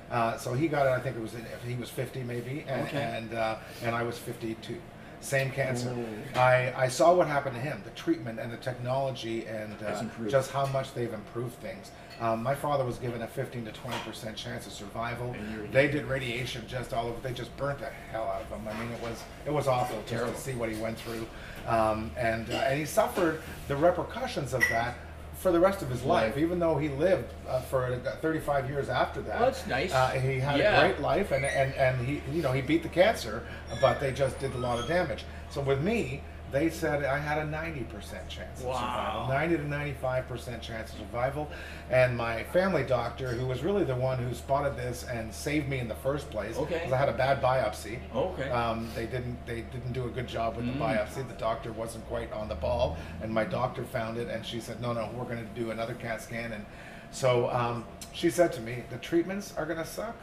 Uh, 0.08 0.38
so 0.38 0.54
he 0.54 0.68
got 0.68 0.86
it. 0.86 0.90
I 0.90 1.00
think 1.00 1.16
it 1.16 1.22
was 1.22 1.34
in, 1.34 1.44
he 1.66 1.74
was 1.74 1.90
50 1.90 2.22
maybe, 2.22 2.64
and 2.68 2.86
Okay. 2.86 3.02
and, 3.02 3.34
uh, 3.34 3.56
and 3.82 3.94
I 3.94 4.04
was 4.04 4.16
52. 4.18 4.80
Same 5.20 5.50
cancer. 5.50 5.94
Oh. 5.96 6.38
I, 6.38 6.72
I 6.76 6.88
saw 6.88 7.14
what 7.14 7.26
happened 7.26 7.56
to 7.56 7.60
him, 7.60 7.80
the 7.84 7.90
treatment 7.90 8.38
and 8.38 8.52
the 8.52 8.56
technology, 8.56 9.46
and 9.46 9.74
uh, 9.82 10.02
just 10.28 10.50
how 10.50 10.66
much 10.66 10.94
they've 10.94 11.12
improved 11.12 11.54
things. 11.54 11.90
Um, 12.20 12.42
my 12.42 12.54
father 12.54 12.84
was 12.84 12.98
given 12.98 13.22
a 13.22 13.28
15 13.28 13.64
to 13.66 13.72
20 13.72 13.96
percent 14.04 14.36
chance 14.36 14.66
of 14.66 14.72
survival. 14.72 15.34
They 15.72 15.88
did 15.88 16.06
radiation 16.06 16.64
just 16.66 16.92
all 16.92 17.06
over. 17.06 17.20
They 17.20 17.32
just 17.32 17.56
burnt 17.56 17.78
the 17.78 17.90
hell 18.10 18.24
out 18.24 18.42
of 18.42 18.48
him. 18.48 18.66
I 18.68 18.78
mean, 18.80 18.90
it 18.92 19.00
was 19.02 19.22
it 19.46 19.52
was 19.52 19.68
awful 19.68 19.96
just 19.98 20.08
Terrible. 20.08 20.32
to 20.32 20.40
see 20.40 20.54
what 20.54 20.68
he 20.70 20.80
went 20.80 20.98
through, 20.98 21.26
um, 21.66 22.10
and 22.16 22.50
uh, 22.50 22.54
and 22.54 22.78
he 22.78 22.84
suffered 22.84 23.40
the 23.68 23.76
repercussions 23.76 24.52
of 24.52 24.62
that 24.70 24.96
for 25.38 25.52
the 25.52 25.60
rest 25.60 25.82
of 25.82 25.88
his 25.88 26.02
life. 26.02 26.36
Even 26.36 26.58
though 26.58 26.76
he 26.76 26.88
lived 26.88 27.32
uh, 27.48 27.60
for 27.60 27.96
35 28.20 28.68
years 28.68 28.88
after 28.88 29.20
that. 29.22 29.40
Well, 29.40 29.50
that's 29.50 29.66
nice. 29.66 29.92
Uh, 29.92 30.10
he 30.10 30.38
had 30.40 30.58
Yeah. 30.58 30.80
a 30.80 30.88
great 30.88 31.00
life, 31.00 31.30
and, 31.32 31.44
and 31.44 31.72
and 31.74 32.06
he 32.06 32.20
you 32.32 32.42
know 32.42 32.52
he 32.52 32.60
beat 32.60 32.82
the 32.82 32.88
cancer, 32.88 33.44
but 33.80 34.00
they 34.00 34.12
just 34.12 34.38
did 34.40 34.52
a 34.54 34.58
lot 34.58 34.78
of 34.78 34.86
damage. 34.88 35.24
So 35.50 35.60
with 35.60 35.80
me. 35.80 36.22
They 36.50 36.70
said 36.70 37.04
I 37.04 37.18
had 37.18 37.38
a 37.38 37.44
90% 37.50 38.26
chance 38.28 38.58
of 38.60 38.64
survival, 38.64 39.28
90 39.28 39.56
to 39.58 39.62
95% 39.64 40.60
chance 40.62 40.92
of 40.92 40.98
survival. 40.98 41.46
And 41.90 42.16
my 42.16 42.44
family 42.44 42.84
doctor, 42.84 43.28
who 43.28 43.46
was 43.46 43.62
really 43.62 43.84
the 43.84 43.94
one 43.94 44.18
who 44.18 44.32
spotted 44.34 44.74
this 44.76 45.04
and 45.04 45.32
saved 45.34 45.68
me 45.68 45.78
in 45.78 45.88
the 45.88 45.94
first 45.96 46.30
place, 46.30 46.56
Okay. 46.56 46.74
because 46.78 46.92
I 46.92 46.96
had 46.96 47.10
a 47.10 47.12
bad 47.12 47.42
biopsy. 47.42 47.98
Okay. 48.14 48.48
Um, 48.50 48.88
they 48.94 49.04
didn't 49.06 49.44
they 49.46 49.60
didn't 49.60 49.92
do 49.92 50.06
a 50.06 50.08
good 50.08 50.26
job 50.26 50.56
with 50.56 50.64
Mm. 50.64 50.72
the 50.74 50.78
biopsy. 50.84 51.28
The 51.28 51.34
doctor 51.34 51.70
wasn't 51.72 52.06
quite 52.08 52.32
on 52.32 52.48
the 52.48 52.54
ball, 52.54 52.96
and 53.22 53.32
my 53.32 53.44
doctor 53.44 53.84
found 53.84 54.16
it, 54.16 54.28
and 54.28 54.44
she 54.46 54.58
said, 54.60 54.80
"No, 54.80 54.94
no, 54.94 55.10
we're 55.14 55.24
going 55.24 55.46
to 55.46 55.60
do 55.60 55.70
another 55.70 55.94
CAT 55.94 56.22
scan." 56.22 56.52
And 56.52 56.64
so 57.10 57.50
um, 57.50 57.84
she 58.12 58.30
said 58.30 58.54
to 58.54 58.60
me, 58.62 58.84
"The 58.88 58.96
treatments 58.98 59.52
are 59.58 59.66
going 59.66 59.78
to 59.78 59.86
suck, 59.86 60.16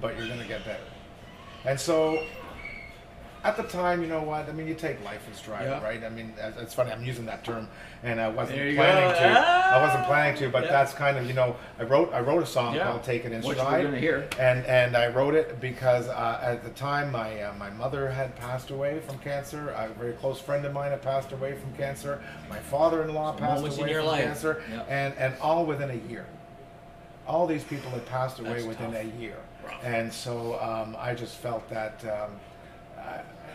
but 0.00 0.16
you're 0.16 0.28
going 0.28 0.40
to 0.40 0.48
get 0.48 0.64
better." 0.64 0.84
And 1.66 1.78
so. 1.78 2.24
At 3.44 3.56
the 3.56 3.64
time, 3.64 4.02
you 4.02 4.08
know 4.08 4.22
what? 4.22 4.48
I 4.48 4.52
mean, 4.52 4.68
you 4.68 4.74
take 4.74 5.02
life 5.04 5.26
in 5.26 5.34
stride, 5.34 5.66
Yeah. 5.66 5.82
right? 5.82 6.04
I 6.04 6.08
mean, 6.10 6.32
it's 6.60 6.74
funny. 6.74 6.92
I'm 6.92 7.04
using 7.04 7.26
that 7.26 7.42
term, 7.42 7.68
and 8.04 8.20
I 8.20 8.28
wasn't 8.28 8.58
planning 8.76 9.08
go. 9.10 9.18
to. 9.18 9.26
I 9.26 9.82
wasn't 9.82 10.04
Ah! 10.04 10.06
planning 10.06 10.36
to, 10.38 10.48
but 10.48 10.64
Yeah. 10.64 10.70
that's 10.70 10.94
kind 10.94 11.18
of 11.18 11.26
you 11.26 11.32
know. 11.32 11.56
I 11.76 11.82
wrote 11.82 12.14
I 12.14 12.20
wrote 12.20 12.40
a 12.44 12.46
song 12.46 12.74
Yeah. 12.76 12.84
called 12.84 13.02
"Take 13.02 13.24
It 13.24 13.32
in 13.32 13.42
Which 13.42 13.58
Stride," 13.58 13.84
and 14.38 14.64
and 14.66 14.96
I 14.96 15.08
wrote 15.08 15.34
it 15.34 15.60
because 15.60 16.08
uh, 16.08 16.38
at 16.40 16.62
the 16.62 16.70
time 16.70 17.10
my 17.10 17.42
uh, 17.42 17.52
my 17.54 17.70
mother 17.70 18.08
had 18.10 18.36
passed 18.36 18.70
away 18.70 19.00
from 19.00 19.18
cancer. 19.18 19.70
A 19.70 19.88
very 19.98 20.12
close 20.12 20.38
friend 20.40 20.64
of 20.64 20.72
mine 20.72 20.92
had 20.92 21.02
passed 21.02 21.32
away 21.32 21.54
from 21.54 21.72
cancer. 21.74 22.22
My 22.48 22.58
father-in-law 22.60 23.32
Some 23.32 23.38
passed 23.40 23.78
away 23.80 23.92
from 23.94 24.06
life. 24.06 24.22
cancer, 24.24 24.62
and 24.88 25.14
and 25.18 25.34
all 25.40 25.66
within 25.66 25.90
a 25.90 26.08
year. 26.08 26.26
All 27.26 27.48
these 27.48 27.64
people 27.64 27.90
had 27.90 28.06
passed 28.06 28.38
away 28.38 28.52
That's 28.54 28.66
within 28.66 28.92
tough. 28.92 29.02
a 29.02 29.20
year, 29.20 29.36
Rough. 29.64 29.84
and 29.84 30.12
so 30.12 30.60
um, 30.60 30.96
I 30.96 31.14
just 31.14 31.34
felt 31.38 31.68
that. 31.70 32.04
Um, 32.04 32.38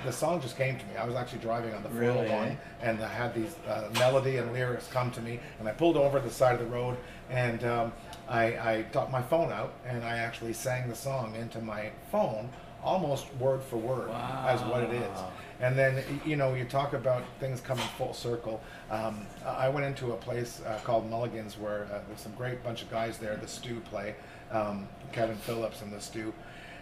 the 0.05 0.11
song 0.11 0.41
just 0.41 0.57
came 0.57 0.77
to 0.77 0.85
me. 0.85 0.95
I 0.97 1.05
was 1.05 1.15
actually 1.15 1.39
driving 1.39 1.73
on 1.73 1.83
the 1.83 1.89
Really, 1.89 2.27
401, 2.27 2.47
eh? 2.47 2.55
and 2.81 3.01
I 3.01 3.07
had 3.07 3.33
these 3.33 3.55
uh, 3.67 3.89
melody 3.93 4.37
and 4.37 4.53
lyrics 4.53 4.87
come 4.87 5.11
to 5.11 5.21
me, 5.21 5.39
and 5.59 5.67
I 5.67 5.71
pulled 5.71 5.97
over 5.97 6.19
to 6.19 6.25
the 6.25 6.33
side 6.33 6.53
of 6.53 6.59
the 6.59 6.73
road, 6.73 6.97
and 7.29 7.63
um, 7.65 7.91
I, 8.29 8.43
I 8.57 8.81
got 8.91 9.11
my 9.11 9.21
phone 9.21 9.51
out, 9.51 9.73
and 9.85 10.03
I 10.03 10.17
actually 10.17 10.53
sang 10.53 10.87
the 10.87 10.95
song 10.95 11.35
into 11.35 11.59
my 11.59 11.91
phone, 12.11 12.49
almost 12.83 13.33
word 13.35 13.61
for 13.63 13.77
word, 13.77 14.09
as 14.45 14.61
what 14.61 14.83
it 14.83 14.93
is. 14.93 15.19
And 15.59 15.77
then, 15.77 16.03
you 16.25 16.35
know, 16.35 16.53
you 16.53 16.65
talk 16.65 16.93
about 16.93 17.23
things 17.39 17.59
coming 17.61 17.85
full 17.97 18.13
circle. 18.13 18.61
Um, 18.91 19.25
I 19.45 19.69
went 19.69 19.87
into 19.87 20.11
a 20.11 20.15
place 20.15 20.61
uh, 20.65 20.79
called 20.83 21.09
Mulligan's 21.09 21.57
where 21.57 21.87
uh, 21.91 21.99
there's 22.07 22.21
some 22.21 22.33
great 22.33 22.63
bunch 22.63 22.83
of 22.83 22.91
guys 22.91 23.17
there, 23.17 23.35
the 23.37 23.47
Stew 23.47 23.81
play, 23.89 24.15
um, 24.51 24.87
Kevin 25.11 25.35
Phillips 25.37 25.81
and 25.81 25.91
the 25.91 25.99
Stew. 25.99 26.31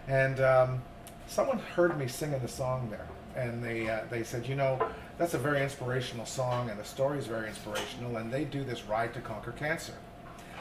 And 0.08 0.40
um, 0.40 0.82
someone 1.26 1.58
heard 1.58 1.98
me 1.98 2.08
singing 2.08 2.40
the 2.40 2.48
song 2.48 2.88
there. 2.90 3.06
And 3.36 3.62
they, 3.62 3.88
uh, 3.88 4.00
they 4.08 4.22
said, 4.24 4.46
you 4.46 4.54
know, 4.54 4.80
that's 5.18 5.34
a 5.34 5.38
very 5.38 5.62
inspirational 5.62 6.24
song, 6.24 6.70
and 6.70 6.78
the 6.78 6.84
story 6.84 7.18
is 7.18 7.26
very 7.26 7.48
inspirational, 7.48 8.16
and 8.16 8.32
they 8.32 8.44
do 8.44 8.64
this 8.64 8.84
Ride 8.84 9.12
to 9.14 9.20
Conquer 9.20 9.52
Cancer. 9.52 9.92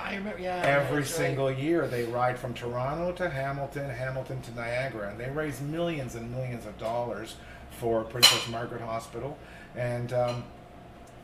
I 0.01 0.15
remember. 0.15 0.39
Yeah. 0.39 0.61
Every 0.65 0.97
right. 0.97 1.07
single 1.07 1.51
year, 1.51 1.87
they 1.87 2.03
ride 2.03 2.37
from 2.37 2.53
Toronto 2.53 3.13
to 3.13 3.29
Hamilton, 3.29 3.89
Hamilton 3.89 4.41
to 4.41 4.55
Niagara, 4.55 5.09
and 5.09 5.19
they 5.19 5.29
raise 5.29 5.61
millions 5.61 6.15
and 6.15 6.29
millions 6.31 6.65
of 6.65 6.77
dollars 6.77 7.35
for 7.79 8.03
Princess 8.03 8.47
Margaret 8.49 8.81
Hospital, 8.81 9.37
and 9.75 10.13
um, 10.13 10.43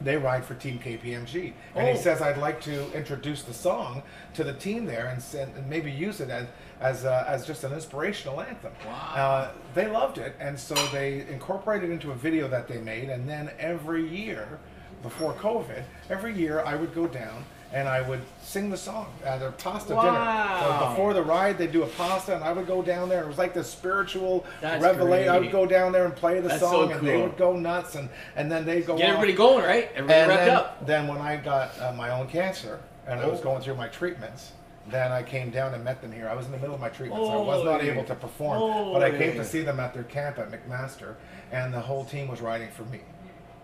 they 0.03 0.17
ride 0.17 0.43
for 0.45 0.55
Team 0.55 0.79
KPMG. 0.79 1.53
And 1.75 1.87
Oh. 1.87 1.91
he 1.91 1.97
says, 1.97 2.21
"I'd 2.21 2.37
like 2.37 2.61
to 2.61 2.91
introduce 2.93 3.43
the 3.43 3.53
song 3.53 4.03
to 4.33 4.43
the 4.43 4.53
team 4.53 4.85
there, 4.85 5.07
and, 5.07 5.23
and 5.55 5.69
maybe 5.69 5.91
use 5.91 6.19
it 6.21 6.29
as 6.29 6.47
as, 6.79 7.05
uh, 7.05 7.25
as 7.27 7.45
just 7.45 7.63
an 7.63 7.73
inspirational 7.73 8.41
anthem." 8.41 8.73
Wow. 8.85 8.93
Uh, 9.15 9.51
they 9.75 9.87
loved 9.87 10.17
it, 10.17 10.35
and 10.39 10.59
so 10.59 10.75
they 10.87 11.21
incorporated 11.29 11.89
it 11.89 11.93
into 11.93 12.11
a 12.11 12.15
video 12.15 12.47
that 12.47 12.67
they 12.67 12.79
made, 12.79 13.09
and 13.09 13.27
then 13.29 13.51
every 13.59 14.07
year, 14.07 14.59
before 15.03 15.33
COVID, 15.33 15.83
every 16.09 16.33
year 16.33 16.61
I 16.65 16.75
would 16.75 16.93
go 16.93 17.07
down 17.07 17.43
and 17.73 17.87
I 17.87 18.01
would 18.01 18.21
sing 18.43 18.69
the 18.69 18.75
song 18.75 19.07
at 19.25 19.41
a 19.41 19.51
pasta 19.53 19.89
dinner. 19.93 20.59
So 20.61 20.89
before 20.89 21.13
the 21.13 21.23
ride, 21.23 21.57
they'd 21.57 21.71
do 21.71 21.83
a 21.83 21.87
pasta, 21.87 22.35
and 22.35 22.43
I 22.43 22.51
would 22.51 22.67
go 22.67 22.81
down 22.81 23.07
there. 23.07 23.23
It 23.23 23.27
was 23.29 23.37
like 23.37 23.53
the 23.53 23.63
spiritual 23.63 24.45
revelation. 24.61 25.29
I 25.29 25.39
would 25.39 25.53
go 25.53 25.65
down 25.65 25.93
there 25.93 26.03
and 26.05 26.13
play 26.13 26.41
the 26.41 26.49
That's 26.49 26.59
so 26.59 26.69
song, 26.71 26.91
and 26.91 27.07
they 27.07 27.21
would 27.21 27.37
go 27.37 27.55
nuts, 27.55 27.95
and 27.95 28.09
and 28.35 28.51
then 28.51 28.65
they 28.65 28.81
go 28.81 28.97
Get 28.97 29.05
off. 29.05 29.15
everybody 29.15 29.33
going, 29.37 29.63
right? 29.63 29.89
Everybody 29.95 30.19
And 30.19 30.29
wrapped 30.29 30.45
then, 30.45 30.55
up. 30.57 30.85
then 30.85 31.07
when 31.07 31.19
I 31.19 31.37
got 31.37 31.79
uh, 31.79 31.93
my 31.93 32.09
own 32.09 32.27
cancer 32.27 32.79
and 33.07 33.21
I 33.21 33.25
was 33.25 33.39
Oh. 33.39 33.43
going 33.43 33.61
through 33.61 33.75
my 33.75 33.87
treatments, 33.87 34.51
then 34.89 35.13
I 35.13 35.23
came 35.23 35.49
down 35.49 35.73
and 35.73 35.81
met 35.81 36.01
them 36.01 36.11
here. 36.11 36.27
I 36.27 36.35
was 36.35 36.47
in 36.47 36.51
the 36.51 36.57
middle 36.57 36.75
of 36.75 36.81
my 36.81 36.89
treatments. 36.89 37.29
I 37.29 37.37
was 37.37 37.63
not 37.63 37.79
Oy. 37.81 37.89
able 37.89 38.03
to 38.03 38.15
perform, 38.15 38.91
but 38.93 39.01
I 39.01 39.11
came 39.11 39.31
Oy. 39.35 39.37
to 39.37 39.45
see 39.45 39.61
them 39.61 39.79
at 39.79 39.93
their 39.93 40.03
camp 40.03 40.39
at 40.39 40.51
McMaster, 40.51 41.15
and 41.53 41.73
the 41.73 41.79
whole 41.79 42.03
team 42.03 42.27
was 42.27 42.41
riding 42.41 42.69
for 42.71 42.83
me. 42.83 42.99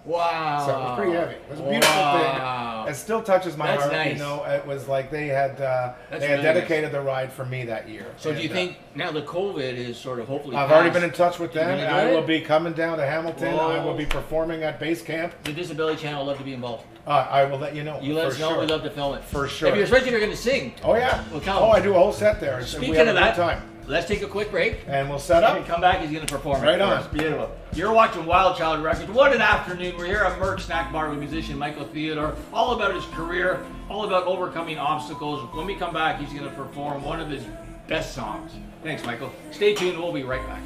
Wow. 0.08 0.66
So 0.66 0.72
it 0.72 0.80
was 0.82 0.98
pretty 0.98 1.12
heavy. 1.12 1.34
It 1.34 1.50
was 1.52 1.60
a 1.60 1.64
beautiful 1.64 1.96
Wow. 2.02 2.84
thing. 2.86 2.94
It 2.94 2.96
still 2.96 3.22
touches 3.22 3.58
my 3.58 3.68
That's 3.68 3.82
heart. 3.82 3.94
nice. 3.94 4.14
You 4.14 4.20
know, 4.20 4.44
it 4.46 4.66
was 4.66 4.88
like 4.88 5.12
they 5.12 5.28
had 5.28 5.60
uh, 5.60 5.94
they 6.10 6.20
had 6.20 6.30
really 6.40 6.44
dedicated 6.44 6.92
the 6.94 7.02
ride 7.02 7.32
for 7.34 7.44
me 7.46 7.66
that 7.66 7.90
year. 7.90 8.06
So 8.16 8.32
do 8.34 8.38
you 8.38 8.44
And, 8.44 8.52
uh, 8.52 8.56
think 8.56 8.78
now 8.96 9.12
the 9.12 9.22
COVID 9.24 9.76
is 9.76 9.98
sort 9.98 10.20
of 10.20 10.28
hopefully? 10.30 10.56
I've 10.56 10.72
already 10.72 10.92
been 10.92 11.04
in 11.04 11.12
touch 11.12 11.40
with 11.40 11.52
them. 11.52 11.78
I 11.94 12.06
will 12.12 12.22
be 12.22 12.40
coming 12.40 12.72
down 12.74 12.98
to 13.00 13.06
Hamilton. 13.06 13.54
I 13.60 13.84
will 13.84 13.94
be 13.96 14.06
performing 14.06 14.64
at 14.64 14.80
base 14.80 15.02
camp. 15.02 15.34
The 15.44 15.52
Disability 15.52 16.02
Channel 16.02 16.24
would 16.24 16.30
love 16.30 16.38
to 16.38 16.46
be 16.46 16.54
involved. 16.54 16.86
Uh, 17.06 17.28
I 17.30 17.44
will 17.46 17.58
let 17.60 17.76
you 17.76 17.84
know. 17.84 18.00
You 18.02 18.14
let 18.14 18.28
for 18.28 18.32
us 18.34 18.40
know. 18.40 18.50
sure. 18.52 18.60
We'd 18.62 18.70
love 18.70 18.84
to 18.84 18.90
film 18.90 19.16
it 19.16 19.24
For 19.26 19.48
sure. 19.48 19.70
If 19.70 19.76
you're, 19.76 19.84
especially 19.84 20.08
if 20.08 20.12
you're 20.12 20.20
going 20.22 20.32
to 20.32 20.38
sing. 20.38 20.74
Oh 20.84 20.96
yeah. 20.96 21.24
We'll. 21.32 21.42
Oh, 21.48 21.70
I 21.72 21.82
do 21.82 21.92
a 21.92 21.98
whole 21.98 22.14
set 22.14 22.40
there. 22.40 22.62
Speaking 22.66 22.92
we 22.92 22.98
have 22.98 23.08
of 23.08 23.16
a 23.16 23.20
that, 23.20 23.36
time. 23.36 23.62
Let's 23.88 24.08
take 24.08 24.22
a 24.22 24.28
quick 24.28 24.52
break. 24.52 24.80
And 24.88 25.10
we'll 25.10 25.20
set 25.20 25.44
up. 25.44 25.58
And 25.58 25.66
come 25.66 25.82
back. 25.82 26.02
He's 26.02 26.12
going 26.12 26.26
to 26.26 26.32
perform. 26.32 26.62
Right 26.62 26.80
on. 26.80 26.94
us. 26.94 27.08
Beautiful. 27.08 27.52
You're 27.74 27.94
watching 27.94 28.26
Wild 28.26 28.58
Child 28.58 28.84
Records. 28.84 29.10
What 29.12 29.34
an 29.34 29.42
afternoon. 29.42 29.98
We're 29.98 30.06
here 30.06 30.24
at 30.24 30.40
Merck 30.40 30.60
Snack 30.60 30.92
Bar 30.92 31.10
with 31.10 31.20
musician 31.20 31.58
Michael 31.58 31.86
Theodore. 31.86 32.36
All 32.54 32.76
about 32.76 32.94
his 32.94 33.06
career. 33.06 33.66
All 33.90 34.06
about 34.06 34.26
overcoming 34.26 34.78
obstacles. 34.78 35.44
When 35.56 35.66
we 35.66 35.76
come 35.76 35.94
back, 35.94 36.20
he's 36.20 36.38
going 36.38 36.50
to 36.50 36.56
perform 36.56 37.04
one 37.04 37.20
of 37.20 37.30
his 37.30 37.44
best 37.88 38.14
songs. 38.14 38.52
Thanks, 38.84 39.04
Michael. 39.06 39.32
Stay 39.52 39.74
tuned. 39.74 39.98
We'll 39.98 40.14
be 40.14 40.24
right 40.24 40.46
back. 40.48 40.62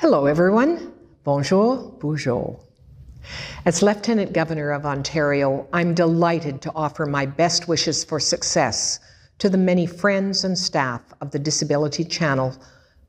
Hello, 0.00 0.26
everyone. 0.26 0.92
Bonjour, 1.24 1.90
bonjour. 1.98 2.60
As 3.64 3.82
Lieutenant 3.82 4.34
Governor 4.34 4.72
of 4.72 4.84
Ontario, 4.84 5.66
I'm 5.72 5.94
delighted 5.94 6.60
to 6.60 6.72
offer 6.74 7.06
my 7.06 7.24
best 7.24 7.66
wishes 7.66 8.04
for 8.04 8.20
success 8.20 9.00
to 9.38 9.48
the 9.48 9.56
many 9.56 9.86
friends 9.86 10.44
and 10.44 10.58
staff 10.58 11.00
of 11.22 11.30
the 11.30 11.38
Disability 11.38 12.04
Channel 12.04 12.54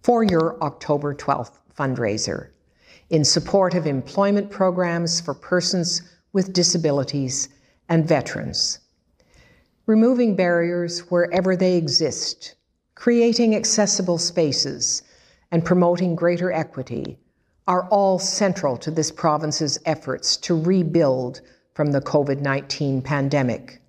for 0.02 0.24
your 0.24 0.58
October 0.64 1.14
12th 1.14 1.60
fundraiser 1.78 2.52
in 3.10 3.26
support 3.26 3.74
of 3.74 3.86
employment 3.86 4.50
programs 4.50 5.20
for 5.20 5.34
persons 5.34 6.02
with 6.32 6.54
disabilities 6.54 7.50
and 7.90 8.08
veterans. 8.08 8.80
Removing 9.88 10.38
barriers 10.38 11.00
wherever 11.12 11.58
they 11.58 11.76
exist, 11.76 12.56
creating 12.96 13.58
accessible 13.58 14.18
spaces, 14.18 15.04
and 15.52 15.64
promoting 15.64 16.16
greater 16.16 16.52
equity 16.52 17.18
are 17.68 17.88
all 17.90 18.18
central 18.18 18.78
to 18.78 18.92
this 18.92 19.12
province's 19.12 19.78
efforts 19.86 20.38
to 20.38 20.60
rebuild 20.60 21.42
from 21.74 21.92
the 21.92 22.02
COVID 22.02 22.42
19 22.42 23.02
pandemic. 23.02 23.82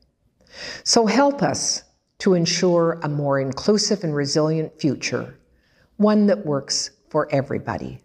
So 0.84 1.06
help 1.06 1.42
us 1.42 1.84
to 2.18 2.34
ensure 2.34 2.98
a 3.02 3.08
more 3.08 3.38
inclusive 3.38 4.02
and 4.02 4.14
resilient 4.14 4.80
future, 4.80 5.38
one 5.96 6.26
that 6.26 6.44
works 6.44 6.90
for 7.08 7.28
everybody. 7.32 8.00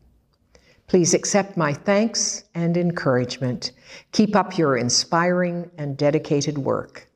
Please 0.87 1.13
accept 1.13 1.57
my 1.57 1.73
thanks 1.73 2.43
and 2.53 2.77
encouragement. 2.77 3.71
Keep 4.11 4.35
up 4.35 4.57
your 4.57 4.77
inspiring 4.77 5.71
and 5.77 5.97
dedicated 5.97 6.57
work. 6.57 7.07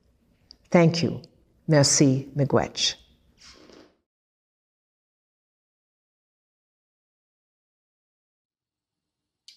Thank 0.72 1.03
you. 1.03 1.22
Merci, 1.67 2.27
Miigwech. 2.36 2.96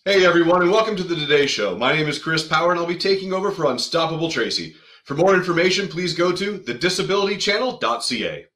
Hey 0.07 0.25
everyone, 0.25 0.62
and 0.62 0.71
welcome 0.71 0.97
to 0.97 1.02
the 1.02 1.14
Today 1.14 1.45
Show. 1.45 1.76
My 1.76 1.92
name 1.92 2.09
is 2.09 2.19
Chris 2.19 2.49
Power, 2.49 2.71
and 2.71 2.80
I'll 2.80 2.87
be 2.87 2.97
taking 2.97 3.35
over 3.35 3.50
for 3.50 3.71
Unstoppable 3.71 4.30
Tracy. 4.30 4.75
For 5.04 5.14
more 5.14 5.35
information, 5.35 5.88
please 5.88 6.14
go 6.14 6.33
to 6.33 6.59
thedisabilitychannel.ca. 6.59 8.47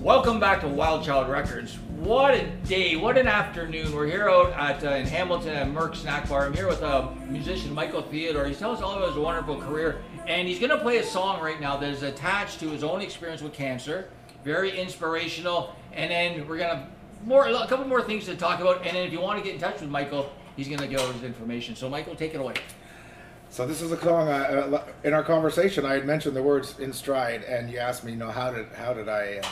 Welcome 0.00 0.38
back 0.38 0.60
to 0.60 0.68
Wild 0.68 1.04
Child 1.04 1.28
Records. 1.28 1.76
What 2.02 2.34
a 2.34 2.48
day, 2.64 2.96
what 2.96 3.16
an 3.16 3.28
afternoon. 3.28 3.94
We're 3.94 4.08
here 4.08 4.28
out 4.28 4.50
at 4.54 4.84
uh, 4.84 4.96
in 4.96 5.06
Hamilton 5.06 5.50
at 5.50 5.68
Merck 5.68 5.94
Snack 5.94 6.28
Bar. 6.28 6.46
I'm 6.46 6.52
here 6.52 6.66
with 6.66 6.82
uh, 6.82 7.08
musician 7.28 7.72
Michael 7.72 8.02
Theodore. 8.02 8.44
He's 8.46 8.58
telling 8.58 8.78
us 8.78 8.82
all 8.82 8.96
about 8.96 9.10
his 9.10 9.16
wonderful 9.16 9.60
career, 9.60 10.02
and 10.26 10.48
he's 10.48 10.58
going 10.58 10.70
to 10.70 10.78
play 10.78 10.98
a 10.98 11.04
song 11.04 11.40
right 11.40 11.60
now 11.60 11.76
that 11.76 11.88
is 11.88 12.02
attached 12.02 12.58
to 12.58 12.70
his 12.70 12.82
own 12.82 13.02
experience 13.02 13.40
with 13.40 13.52
cancer. 13.52 14.10
Very 14.42 14.76
inspirational. 14.76 15.76
And 15.92 16.10
then 16.10 16.48
we're 16.48 16.58
going 16.58 16.76
to 16.76 16.88
more 17.24 17.46
a 17.46 17.68
couple 17.68 17.86
more 17.86 18.02
things 18.02 18.24
to 18.24 18.34
talk 18.34 18.58
about. 18.58 18.84
And 18.84 18.96
then 18.96 19.06
if 19.06 19.12
you 19.12 19.20
want 19.20 19.38
to 19.38 19.44
get 19.44 19.54
in 19.54 19.60
touch 19.60 19.80
with 19.80 19.88
Michael, 19.88 20.32
he's 20.56 20.66
going 20.66 20.80
to 20.80 20.88
give 20.88 21.00
his 21.14 21.22
information. 21.22 21.76
So 21.76 21.88
Michael, 21.88 22.16
take 22.16 22.34
it 22.34 22.40
away. 22.40 22.54
So 23.48 23.64
this 23.64 23.80
is 23.80 23.92
a 23.92 24.00
song. 24.00 24.26
Uh, 24.26 24.32
uh, 24.32 24.84
in 25.04 25.14
our 25.14 25.22
conversation, 25.22 25.86
I 25.86 25.92
had 25.92 26.04
mentioned 26.04 26.34
the 26.34 26.42
words 26.42 26.80
"in 26.80 26.92
stride," 26.92 27.44
and 27.44 27.70
you 27.70 27.78
asked 27.78 28.02
me, 28.02 28.10
you 28.10 28.18
know, 28.18 28.32
how 28.32 28.50
did 28.50 28.66
how 28.72 28.92
did 28.92 29.08
I 29.08 29.38
uh, 29.44 29.46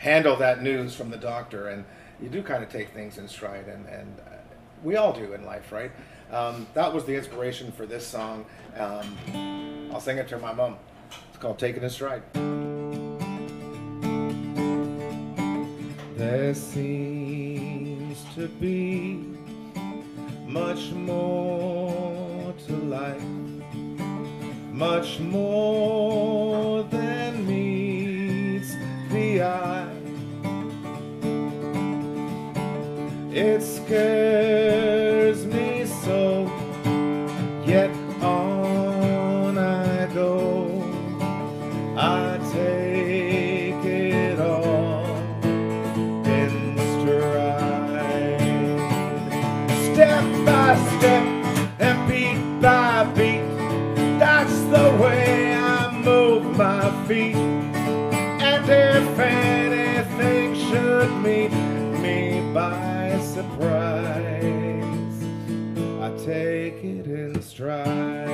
handle 0.00 0.34
that 0.36 0.62
news 0.62 0.94
from 0.94 1.10
the 1.10 1.16
doctor? 1.16 1.68
And 1.68 1.84
you 2.20 2.28
do 2.28 2.42
kind 2.42 2.62
of 2.62 2.70
take 2.70 2.90
things 2.90 3.18
in 3.18 3.28
stride, 3.28 3.66
and 3.68 3.86
and 3.86 4.18
uh, 4.26 4.36
we 4.82 4.96
all 4.96 5.12
do 5.12 5.32
in 5.32 5.44
life, 5.44 5.72
right? 5.72 5.92
Um, 6.32 6.66
that 6.74 6.92
was 6.92 7.04
the 7.04 7.14
inspiration 7.14 7.72
for 7.72 7.86
this 7.86 8.06
song. 8.06 8.44
Um, 8.76 9.90
I'll 9.92 10.00
sing 10.00 10.18
it 10.18 10.28
to 10.28 10.38
my 10.38 10.52
mom. 10.52 10.76
It's 11.28 11.38
called 11.38 11.58
"Taking 11.58 11.82
in 11.82 11.90
Stride." 11.90 12.22
There 16.16 16.54
seems 16.54 18.24
to 18.34 18.48
be 18.48 19.24
much 20.46 20.90
more 20.90 22.52
to 22.66 22.72
life, 22.76 23.22
much 24.72 25.18
more 25.20 26.29
feet. 57.10 57.34
And 57.34 58.64
if 58.70 59.18
anything 59.18 60.54
should 60.54 61.10
meet 61.24 61.50
me 62.00 62.40
by 62.54 63.18
surprise, 63.20 64.14
I 66.00 66.24
take 66.24 66.84
it 66.84 67.06
in 67.08 67.42
stride. 67.42 68.28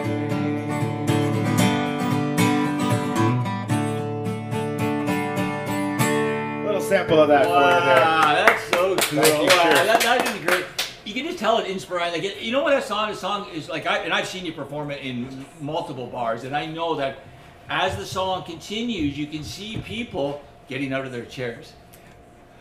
Little 6.67 6.83
sample 6.83 7.19
of 7.19 7.29
that 7.29 7.45
for 7.45 7.49
you 7.49 7.81
there. 7.87 8.01
Wow, 8.05 8.45
that's 8.47 8.63
so 8.65 8.97
cool. 8.97 9.23
Thank 9.23 9.43
you, 9.43 9.57
Wow, 9.57 9.85
that, 9.85 10.01
that 10.03 10.37
is 10.37 10.45
great. 10.45 10.67
You 11.07 11.15
can 11.15 11.25
just 11.25 11.39
tell 11.39 11.59
it 11.61 11.67
inspiring. 11.71 12.13
Like, 12.13 12.25
it- 12.25 12.43
you 12.43 12.53
know 12.53 12.63
what 12.63 12.73
that 12.73 12.85
song? 12.85 13.11
The 13.11 13.17
song 13.17 13.49
is 13.55 13.71
like, 13.71 13.87
I, 13.87 13.99
and 14.01 14.13
I've 14.13 14.27
seen 14.27 14.45
you 14.45 14.53
perform 14.53 14.91
it 14.91 15.01
in 15.03 15.47
multiple 15.63 16.09
bars, 16.09 16.45
and 16.45 16.55
I 16.55 16.67
know 16.67 16.95
that 16.97 17.21
as 17.69 17.97
the 17.97 18.07
song 18.07 18.45
continues, 18.45 19.19
you 19.19 19.27
can 19.27 19.43
see 19.43 19.79
people 19.79 20.43
getting 20.69 20.93
out 20.93 21.05
of 21.05 21.13
their 21.13 21.25
chairs. 21.25 21.73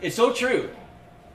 It's 0.00 0.16
so 0.16 0.32
true. 0.32 0.70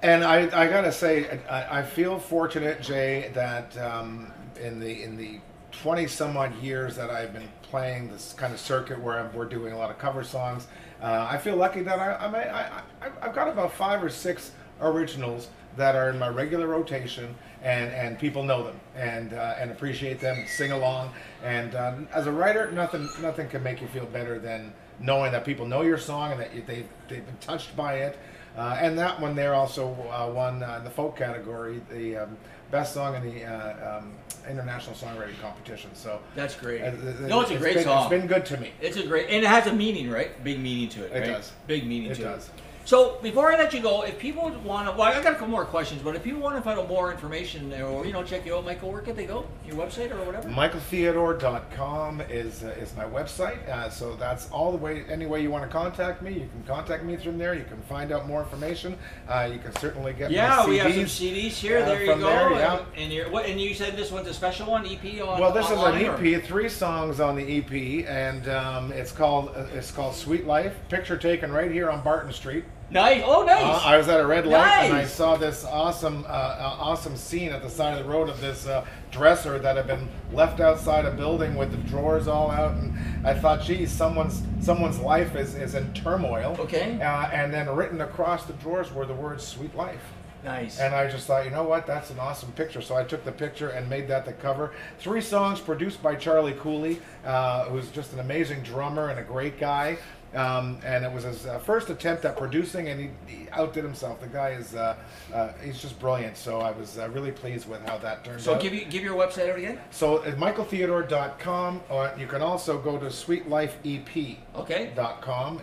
And 0.02 0.24
I, 0.24 0.44
I 0.60 0.68
gotta 0.68 0.92
say, 0.92 1.40
I, 1.50 1.80
I 1.80 1.84
feel 1.84 2.18
fortunate, 2.18 2.82
Jay, 2.82 3.32
that 3.34 3.78
um, 3.78 4.32
in 4.60 4.80
the 4.80 5.04
in 5.04 5.16
the 5.16 5.40
twenty 5.72 6.08
some 6.08 6.36
odd 6.36 6.56
years 6.62 6.96
that 6.96 7.10
I've 7.10 7.34
been 7.34 7.48
playing 7.62 8.10
this 8.10 8.34
kind 8.34 8.54
of 8.54 8.60
circuit 8.60 9.00
where 9.00 9.20
I'm, 9.20 9.34
we're 9.34 9.46
doing 9.46 9.74
a 9.74 9.78
lot 9.78 9.90
of 9.90 9.98
cover 9.98 10.24
songs, 10.24 10.68
uh, 11.02 11.28
I 11.30 11.38
feel 11.38 11.56
lucky 11.56 11.82
that 11.84 12.00
I, 12.00 12.14
I, 12.14 12.82
I 13.04 13.10
I've 13.22 13.36
got 13.36 13.48
about 13.48 13.74
five 13.74 14.04
or 14.04 14.10
six 14.10 14.52
originals 14.82 15.50
that 15.78 15.96
are 15.96 16.10
in 16.10 16.20
my 16.20 16.30
regular 16.30 16.68
rotation, 16.68 17.36
and, 17.64 17.92
and 17.92 18.20
people 18.20 18.44
know 18.44 18.64
them 18.64 18.80
and 18.96 19.34
uh, 19.34 19.56
and 19.58 19.72
appreciate 19.72 20.20
them, 20.20 20.46
sing 20.48 20.72
along. 20.72 21.12
And 21.44 21.76
uh, 21.76 21.96
as 22.14 22.28
a 22.28 22.32
writer, 22.32 22.72
nothing 22.72 23.08
nothing 23.22 23.50
can 23.50 23.64
make 23.64 23.82
you 23.82 23.88
feel 23.88 24.06
better 24.06 24.40
than 24.40 24.74
knowing 25.00 25.32
that 25.32 25.46
people 25.46 25.66
know 25.66 25.82
your 25.82 25.98
song 25.98 26.32
and 26.32 26.42
that 26.42 26.54
you, 26.54 26.64
they 26.66 26.86
they've 27.08 27.26
been 27.26 27.38
touched 27.40 27.76
by 27.76 27.96
it. 27.96 28.18
Uh, 28.58 28.78
and 28.82 29.00
that 29.00 29.20
one 29.20 29.34
there 29.34 29.54
also 29.54 29.94
uh, 30.12 30.30
won 30.30 30.62
uh, 30.62 30.76
in 30.80 30.84
the 30.84 30.90
folk 30.90 31.16
category 31.16 31.82
the 31.90 32.18
um, 32.18 32.38
best 32.70 32.94
song 32.94 33.16
in 33.16 33.24
the 33.24 33.46
uh, 33.46 34.00
um, 34.00 34.14
international 34.50 34.96
songwriting 34.96 35.40
competition. 35.42 35.90
So 35.94 36.20
That's 36.36 36.56
great. 36.56 36.82
uh, 36.82 36.92
no, 37.22 37.42
it's 37.42 37.52
a 37.52 37.58
great 37.58 37.76
been, 37.76 37.84
song. 37.84 38.12
It's 38.12 38.22
been 38.22 38.28
good 38.28 38.46
to 38.48 38.58
me. 38.58 38.72
It's 38.82 38.98
a 38.98 39.06
great, 39.06 39.30
and 39.30 39.44
it 39.44 39.48
has 39.48 39.68
a 39.68 39.74
meaning, 39.74 40.10
right? 40.10 40.42
Big 40.44 40.60
meaning 40.60 40.90
to 40.90 41.06
it. 41.06 41.12
It 41.12 41.20
right? 41.20 41.28
does. 41.28 41.52
Big 41.68 41.86
meaning 41.86 42.12
It 42.12 42.16
to 42.16 42.24
does. 42.24 42.48
it. 42.48 42.54
So 42.92 43.18
before 43.22 43.50
I 43.50 43.56
let 43.56 43.74
you 43.74 43.80
go, 43.80 44.02
if 44.02 44.20
people 44.20 44.50
want 44.66 44.90
to, 44.90 44.92
well, 44.92 45.04
I 45.04 45.14
got 45.14 45.32
a 45.32 45.36
couple 45.36 45.48
more 45.48 45.64
questions, 45.64 46.02
but 46.02 46.14
if 46.14 46.24
people 46.24 46.42
want 46.42 46.58
to 46.58 46.62
find 46.62 46.78
out 46.78 46.90
more 46.90 47.10
information 47.10 47.72
or 47.82 48.06
you 48.06 48.12
know 48.12 48.22
check 48.22 48.46
you 48.46 48.54
out, 48.58 48.66
Michael, 48.66 48.92
where 48.92 49.00
can 49.00 49.16
they 49.16 49.26
go? 49.26 49.46
Your 49.66 49.78
website 49.78 50.12
or 50.12 50.22
whatever? 50.26 50.50
MichaelTheodore.com 50.50 52.20
is 52.30 52.66
uh, 52.66 52.76
is 52.82 52.94
my 52.98 53.06
website. 53.06 53.66
Uh, 53.70 53.90
so 53.90 54.18
that's 54.18 54.52
all 54.52 54.74
the 54.74 54.78
way. 54.78 55.06
Any 55.08 55.26
way 55.26 55.42
you 55.42 55.50
want 55.50 55.64
to 55.64 55.70
contact 55.70 56.22
me, 56.22 56.34
you 56.34 56.50
can 56.52 56.64
contact 56.68 57.06
me 57.06 57.16
through 57.16 57.38
there. 57.38 57.54
You 57.54 57.64
can 57.64 57.82
find 57.84 58.12
out 58.12 58.28
more 58.28 58.42
information. 58.42 58.98
Uh, 59.26 59.50
you 59.50 59.60
can 59.60 59.74
certainly 59.78 60.12
get 60.12 60.30
Yeah, 60.30 60.68
we 60.68 60.78
have 60.80 60.94
some 60.94 61.06
CDs 61.06 61.54
here. 61.54 61.78
uh, 61.78 61.86
there 61.86 62.02
you 62.02 62.08
go. 62.08 62.18
there, 62.18 62.52
yeah. 62.52 62.78
and, 62.78 62.88
and 62.98 63.14
you're, 63.14 63.32
what? 63.32 63.46
And 63.46 63.58
you 63.58 63.74
said 63.74 63.96
this 63.96 64.12
one's 64.12 64.28
a 64.28 64.34
special 64.34 64.70
one, 64.70 64.86
EP 64.86 65.22
on. 65.22 65.40
Well, 65.40 65.54
this 65.54 65.68
is 65.68 65.72
an 65.72 65.78
online, 65.78 66.08
or- 66.08 66.36
EP, 66.36 66.44
three 66.44 66.68
songs 66.68 67.22
on 67.22 67.38
the 67.38 67.58
EP, 67.58 68.06
and 68.06 68.50
um, 68.50 68.92
it's 68.92 69.14
called 69.14 69.54
uh, 69.56 69.68
it's 69.74 69.92
called 69.92 70.14
Sweet 70.14 70.46
Life. 70.46 70.76
Picture 70.90 71.16
taken 71.16 71.54
right 71.54 71.72
here 71.72 71.90
on 71.90 72.04
Barton 72.04 72.34
Street. 72.34 72.66
Nice. 72.92 73.24
Oh, 73.26 73.44
nice. 73.44 73.64
Uh, 73.64 73.82
I 73.86 73.98
was 73.98 74.10
at 74.10 74.20
a 74.20 74.26
red 74.26 74.46
light 74.46 74.86
and 74.86 74.94
I 74.94 75.06
saw 75.06 75.38
this 75.38 75.64
awesome, 75.64 76.26
uh, 76.28 76.28
uh, 76.28 76.76
awesome 76.80 77.16
scene 77.16 77.52
at 77.52 77.62
the 77.62 77.70
side 77.70 77.98
of 77.98 78.06
the 78.06 78.12
road 78.12 78.28
of 78.28 78.42
this 78.42 78.68
uh, 78.68 78.86
dresser 79.12 79.60
that 79.60 79.78
had 79.78 79.88
been 79.88 80.10
left 80.34 80.60
outside 80.60 81.06
a 81.06 81.12
building 81.12 81.56
with 81.56 81.72
the 81.72 81.78
drawers 81.90 82.28
all 82.28 82.52
out, 82.52 82.74
and 82.74 82.94
I 83.26 83.34
thought, 83.34 83.62
geez, 83.62 83.92
someone's 83.92 84.44
someone's 84.62 85.00
life 85.00 85.36
is, 85.36 85.56
is 85.56 85.76
in 85.76 85.94
turmoil. 85.94 86.56
Okay. 86.60 87.00
Uh, 87.02 87.28
and 87.28 87.54
then 87.54 87.70
written 87.70 88.02
across 88.02 88.46
the 88.46 88.54
drawers 88.54 88.92
were 88.94 89.06
the 89.06 89.14
words 89.14 89.46
"Sweet 89.46 89.76
Life." 89.76 90.04
Nice. 90.44 90.80
And 90.80 90.96
I 90.96 91.08
just 91.08 91.28
thought, 91.28 91.46
you 91.46 91.52
know 91.52 91.64
what, 91.64 91.86
that's 91.86 92.10
an 92.10 92.20
awesome 92.20 92.52
picture. 92.54 92.82
So 92.82 92.96
I 92.96 93.04
took 93.04 93.24
the 93.24 93.32
picture 93.32 93.70
and 93.70 93.88
made 93.88 94.08
that 94.08 94.26
the 94.26 94.34
cover. 94.34 94.74
Three 94.98 95.22
songs 95.22 95.60
produced 95.60 96.02
by 96.02 96.16
Charlie 96.16 96.54
Cooley, 96.54 97.00
uh, 97.24 97.66
who's 97.66 97.92
just 97.92 98.14
an 98.14 98.20
amazing 98.20 98.64
drummer 98.64 99.10
and 99.10 99.20
a 99.20 99.24
great 99.24 99.60
guy. 99.60 100.00
Um, 100.34 100.80
and 100.86 101.04
it 101.04 101.12
was 101.12 101.24
his 101.26 101.46
uh, 101.46 101.60
first 101.60 101.90
attempt 101.90 102.24
at 102.24 102.38
producing, 102.38 102.88
and 102.88 103.00
he, 103.02 103.10
he 103.28 103.50
outdid 103.52 103.84
himself. 103.84 104.22
The 104.22 104.28
guy 104.28 104.52
is 104.52 104.74
uh, 104.76 104.96
uh, 105.34 105.50
he's 105.64 105.82
just 105.82 106.00
brilliant. 106.00 106.38
So 106.38 106.62
I 106.62 106.72
was 106.72 106.98
uh, 106.98 107.10
really 107.10 107.32
pleased 107.32 107.68
with 107.68 107.86
how 107.86 107.98
that 107.98 108.24
turned 108.24 108.40
So 108.40 108.54
out. 108.54 108.62
So 108.62 108.64
give 108.64 108.74
you 108.74 108.86
give 108.86 109.04
your 109.04 109.16
website 109.16 109.50
out 109.50 109.58
again. 109.58 109.80
So 109.90 110.24
at 110.24 110.38
michaeltheodore.com, 110.38 111.82
or 111.90 112.14
you 112.18 112.28
can 112.28 112.42
also 112.42 112.80
go 112.80 112.98
to 112.98 113.08
sweetlifeep.com, 113.08 114.38
Okay. 114.64 114.92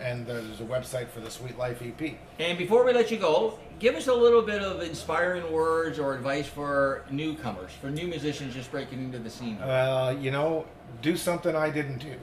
and 0.03 0.25
there's 0.27 0.59
a 0.61 0.65
website 0.65 1.07
for 1.09 1.19
the 1.19 1.31
Sweet 1.31 1.57
Life 1.57 1.81
EP. 1.81 2.13
And 2.39 2.57
before 2.57 2.85
we 2.85 2.93
let 2.93 3.09
you 3.11 3.17
go, 3.17 3.57
give 3.79 3.95
us 3.95 4.07
a 4.07 4.13
little 4.13 4.41
bit 4.41 4.61
of 4.61 4.81
inspiring 4.81 5.51
words 5.51 5.99
or 5.99 6.13
advice 6.13 6.47
for 6.47 7.05
newcomers, 7.09 7.71
for 7.81 7.89
new 7.89 8.07
musicians 8.07 8.53
just 8.53 8.71
breaking 8.71 8.99
into 9.03 9.19
the 9.19 9.29
scene. 9.29 9.57
Uh, 9.61 10.15
you 10.19 10.31
know, 10.31 10.65
do 11.01 11.15
something 11.17 11.55
I 11.55 11.69
didn't 11.69 11.97
do. 11.99 12.15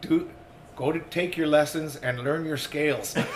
Do 0.00 0.30
go 0.76 0.92
to 0.92 1.00
take 1.00 1.36
your 1.36 1.46
lessons 1.46 1.96
and 1.96 2.20
learn 2.20 2.44
your 2.44 2.56
scales. 2.56 3.14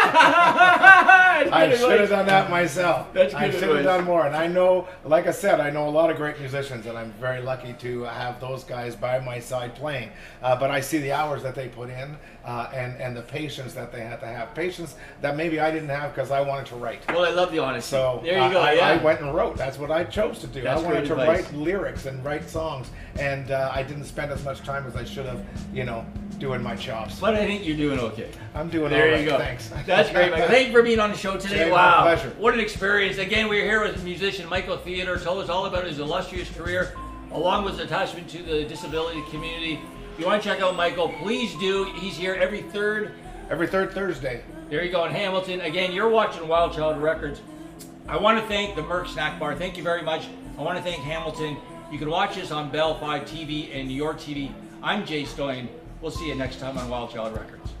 I 0.02 1.74
should 1.76 2.00
have 2.00 2.08
done 2.10 2.26
that 2.26 2.50
myself. 2.50 3.12
That's 3.12 3.34
I 3.34 3.50
should 3.50 3.62
have 3.62 3.84
done 3.84 4.04
more. 4.04 4.26
And 4.26 4.34
I 4.34 4.46
know, 4.46 4.88
like 5.04 5.26
I 5.26 5.30
said, 5.30 5.60
I 5.60 5.70
know 5.70 5.88
a 5.88 5.90
lot 5.90 6.10
of 6.10 6.16
great 6.16 6.38
musicians, 6.38 6.86
and 6.86 6.96
I'm 6.96 7.12
very 7.12 7.42
lucky 7.42 7.72
to 7.74 8.02
have 8.04 8.40
those 8.40 8.64
guys 8.64 8.96
by 8.96 9.18
my 9.20 9.38
side 9.40 9.74
playing. 9.74 10.10
Uh, 10.42 10.56
but 10.56 10.70
I 10.70 10.80
see 10.80 10.98
the 10.98 11.12
hours 11.12 11.42
that 11.42 11.54
they 11.54 11.68
put 11.68 11.90
in, 11.90 12.16
uh, 12.44 12.70
and 12.72 13.00
and 13.00 13.16
the 13.16 13.22
patience 13.22 13.72
that 13.74 13.92
they 13.92 14.00
had 14.00 14.20
to 14.20 14.26
have. 14.26 14.54
Patience 14.54 14.96
that 15.20 15.36
maybe 15.36 15.60
I 15.60 15.70
didn't 15.70 15.90
have 15.90 16.14
because 16.14 16.30
I 16.30 16.40
wanted 16.40 16.66
to 16.66 16.76
write. 16.76 17.06
Well, 17.08 17.24
I 17.24 17.30
love 17.30 17.52
the 17.52 17.58
honesty. 17.58 17.90
So 17.90 18.20
there 18.22 18.38
you 18.38 18.44
uh, 18.44 18.52
go. 18.52 18.60
I, 18.60 18.72
yeah. 18.72 18.88
I 18.88 18.96
went 18.96 19.20
and 19.20 19.34
wrote. 19.34 19.56
That's 19.56 19.78
what 19.78 19.90
I 19.90 20.04
chose 20.04 20.38
to 20.40 20.46
do. 20.46 20.62
That's 20.62 20.82
I 20.82 20.84
wanted 20.84 21.04
to 21.06 21.12
advice. 21.12 21.44
write 21.44 21.54
lyrics 21.54 22.06
and 22.06 22.24
write 22.24 22.48
songs, 22.48 22.90
and 23.18 23.50
uh, 23.50 23.70
I 23.72 23.82
didn't 23.82 24.04
spend 24.04 24.32
as 24.32 24.44
much 24.44 24.60
time 24.60 24.86
as 24.86 24.96
I 24.96 25.04
should 25.04 25.26
have, 25.26 25.44
you 25.72 25.84
know, 25.84 26.04
doing 26.40 26.62
my 26.62 26.74
chops. 26.74 27.20
But 27.20 27.34
I 27.34 27.46
think 27.46 27.66
you're 27.66 27.76
doing 27.76 28.00
okay. 28.00 28.30
I'm 28.54 28.68
doing 28.70 28.90
there 28.90 29.12
all 29.12 29.20
you 29.20 29.26
go. 29.26 29.38
thanks. 29.38 29.70
That's 29.86 30.10
great, 30.10 30.32
Michael. 30.32 30.48
Thank 30.48 30.68
you 30.68 30.72
for 30.72 30.82
being 30.82 30.98
on 30.98 31.10
the 31.10 31.16
show 31.16 31.36
today. 31.36 31.66
Jay, 31.66 31.70
wow. 31.70 32.02
pleasure. 32.02 32.30
What 32.38 32.54
an 32.54 32.60
experience. 32.60 33.18
Again, 33.18 33.48
we're 33.48 33.64
here 33.64 33.82
with 33.82 34.02
musician 34.02 34.48
Michael 34.48 34.78
Theodore. 34.78 35.18
Told 35.18 35.44
us 35.44 35.50
all 35.50 35.66
about 35.66 35.86
his 35.86 36.00
illustrious 36.00 36.50
career, 36.56 36.94
along 37.30 37.64
with 37.64 37.74
his 37.74 37.86
attachment 37.86 38.28
to 38.30 38.42
the 38.42 38.64
disability 38.64 39.22
community. 39.30 39.78
If 40.14 40.18
you 40.18 40.26
want 40.26 40.42
to 40.42 40.48
check 40.48 40.60
out 40.60 40.74
Michael, 40.74 41.10
please 41.22 41.54
do. 41.56 41.84
He's 41.96 42.16
here 42.16 42.34
every 42.34 42.62
third. 42.62 43.12
Every 43.50 43.66
third 43.66 43.92
Thursday. 43.92 44.42
There 44.70 44.84
you 44.84 44.90
go 44.90 45.04
in 45.04 45.12
Hamilton. 45.12 45.60
Again, 45.60 45.92
you're 45.92 46.08
watching 46.08 46.48
Wild 46.48 46.72
Child 46.72 47.02
Records. 47.02 47.42
I 48.08 48.16
want 48.16 48.40
to 48.40 48.46
thank 48.48 48.76
the 48.76 48.82
Merck 48.82 49.08
Snack 49.08 49.38
Bar. 49.38 49.54
Thank 49.54 49.76
you 49.76 49.82
very 49.82 50.02
much. 50.02 50.26
I 50.58 50.62
want 50.62 50.78
to 50.78 50.82
thank 50.82 51.02
Hamilton. 51.02 51.56
You 51.92 51.98
can 51.98 52.08
watch 52.08 52.38
us 52.38 52.50
on 52.50 52.70
Bell 52.70 52.98
Fibe 52.98 53.22
TV 53.22 53.74
and 53.74 53.88
New 53.88 53.94
York 53.94 54.18
TV. 54.18 54.52
I'm 54.82 55.04
Jay 55.04 55.24
Stoyan. 55.24 55.68
We'll 56.00 56.10
see 56.10 56.28
you 56.28 56.34
next 56.34 56.60
time 56.60 56.78
on 56.78 56.88
Wild 56.88 57.10
Child 57.10 57.36
Records. 57.36 57.72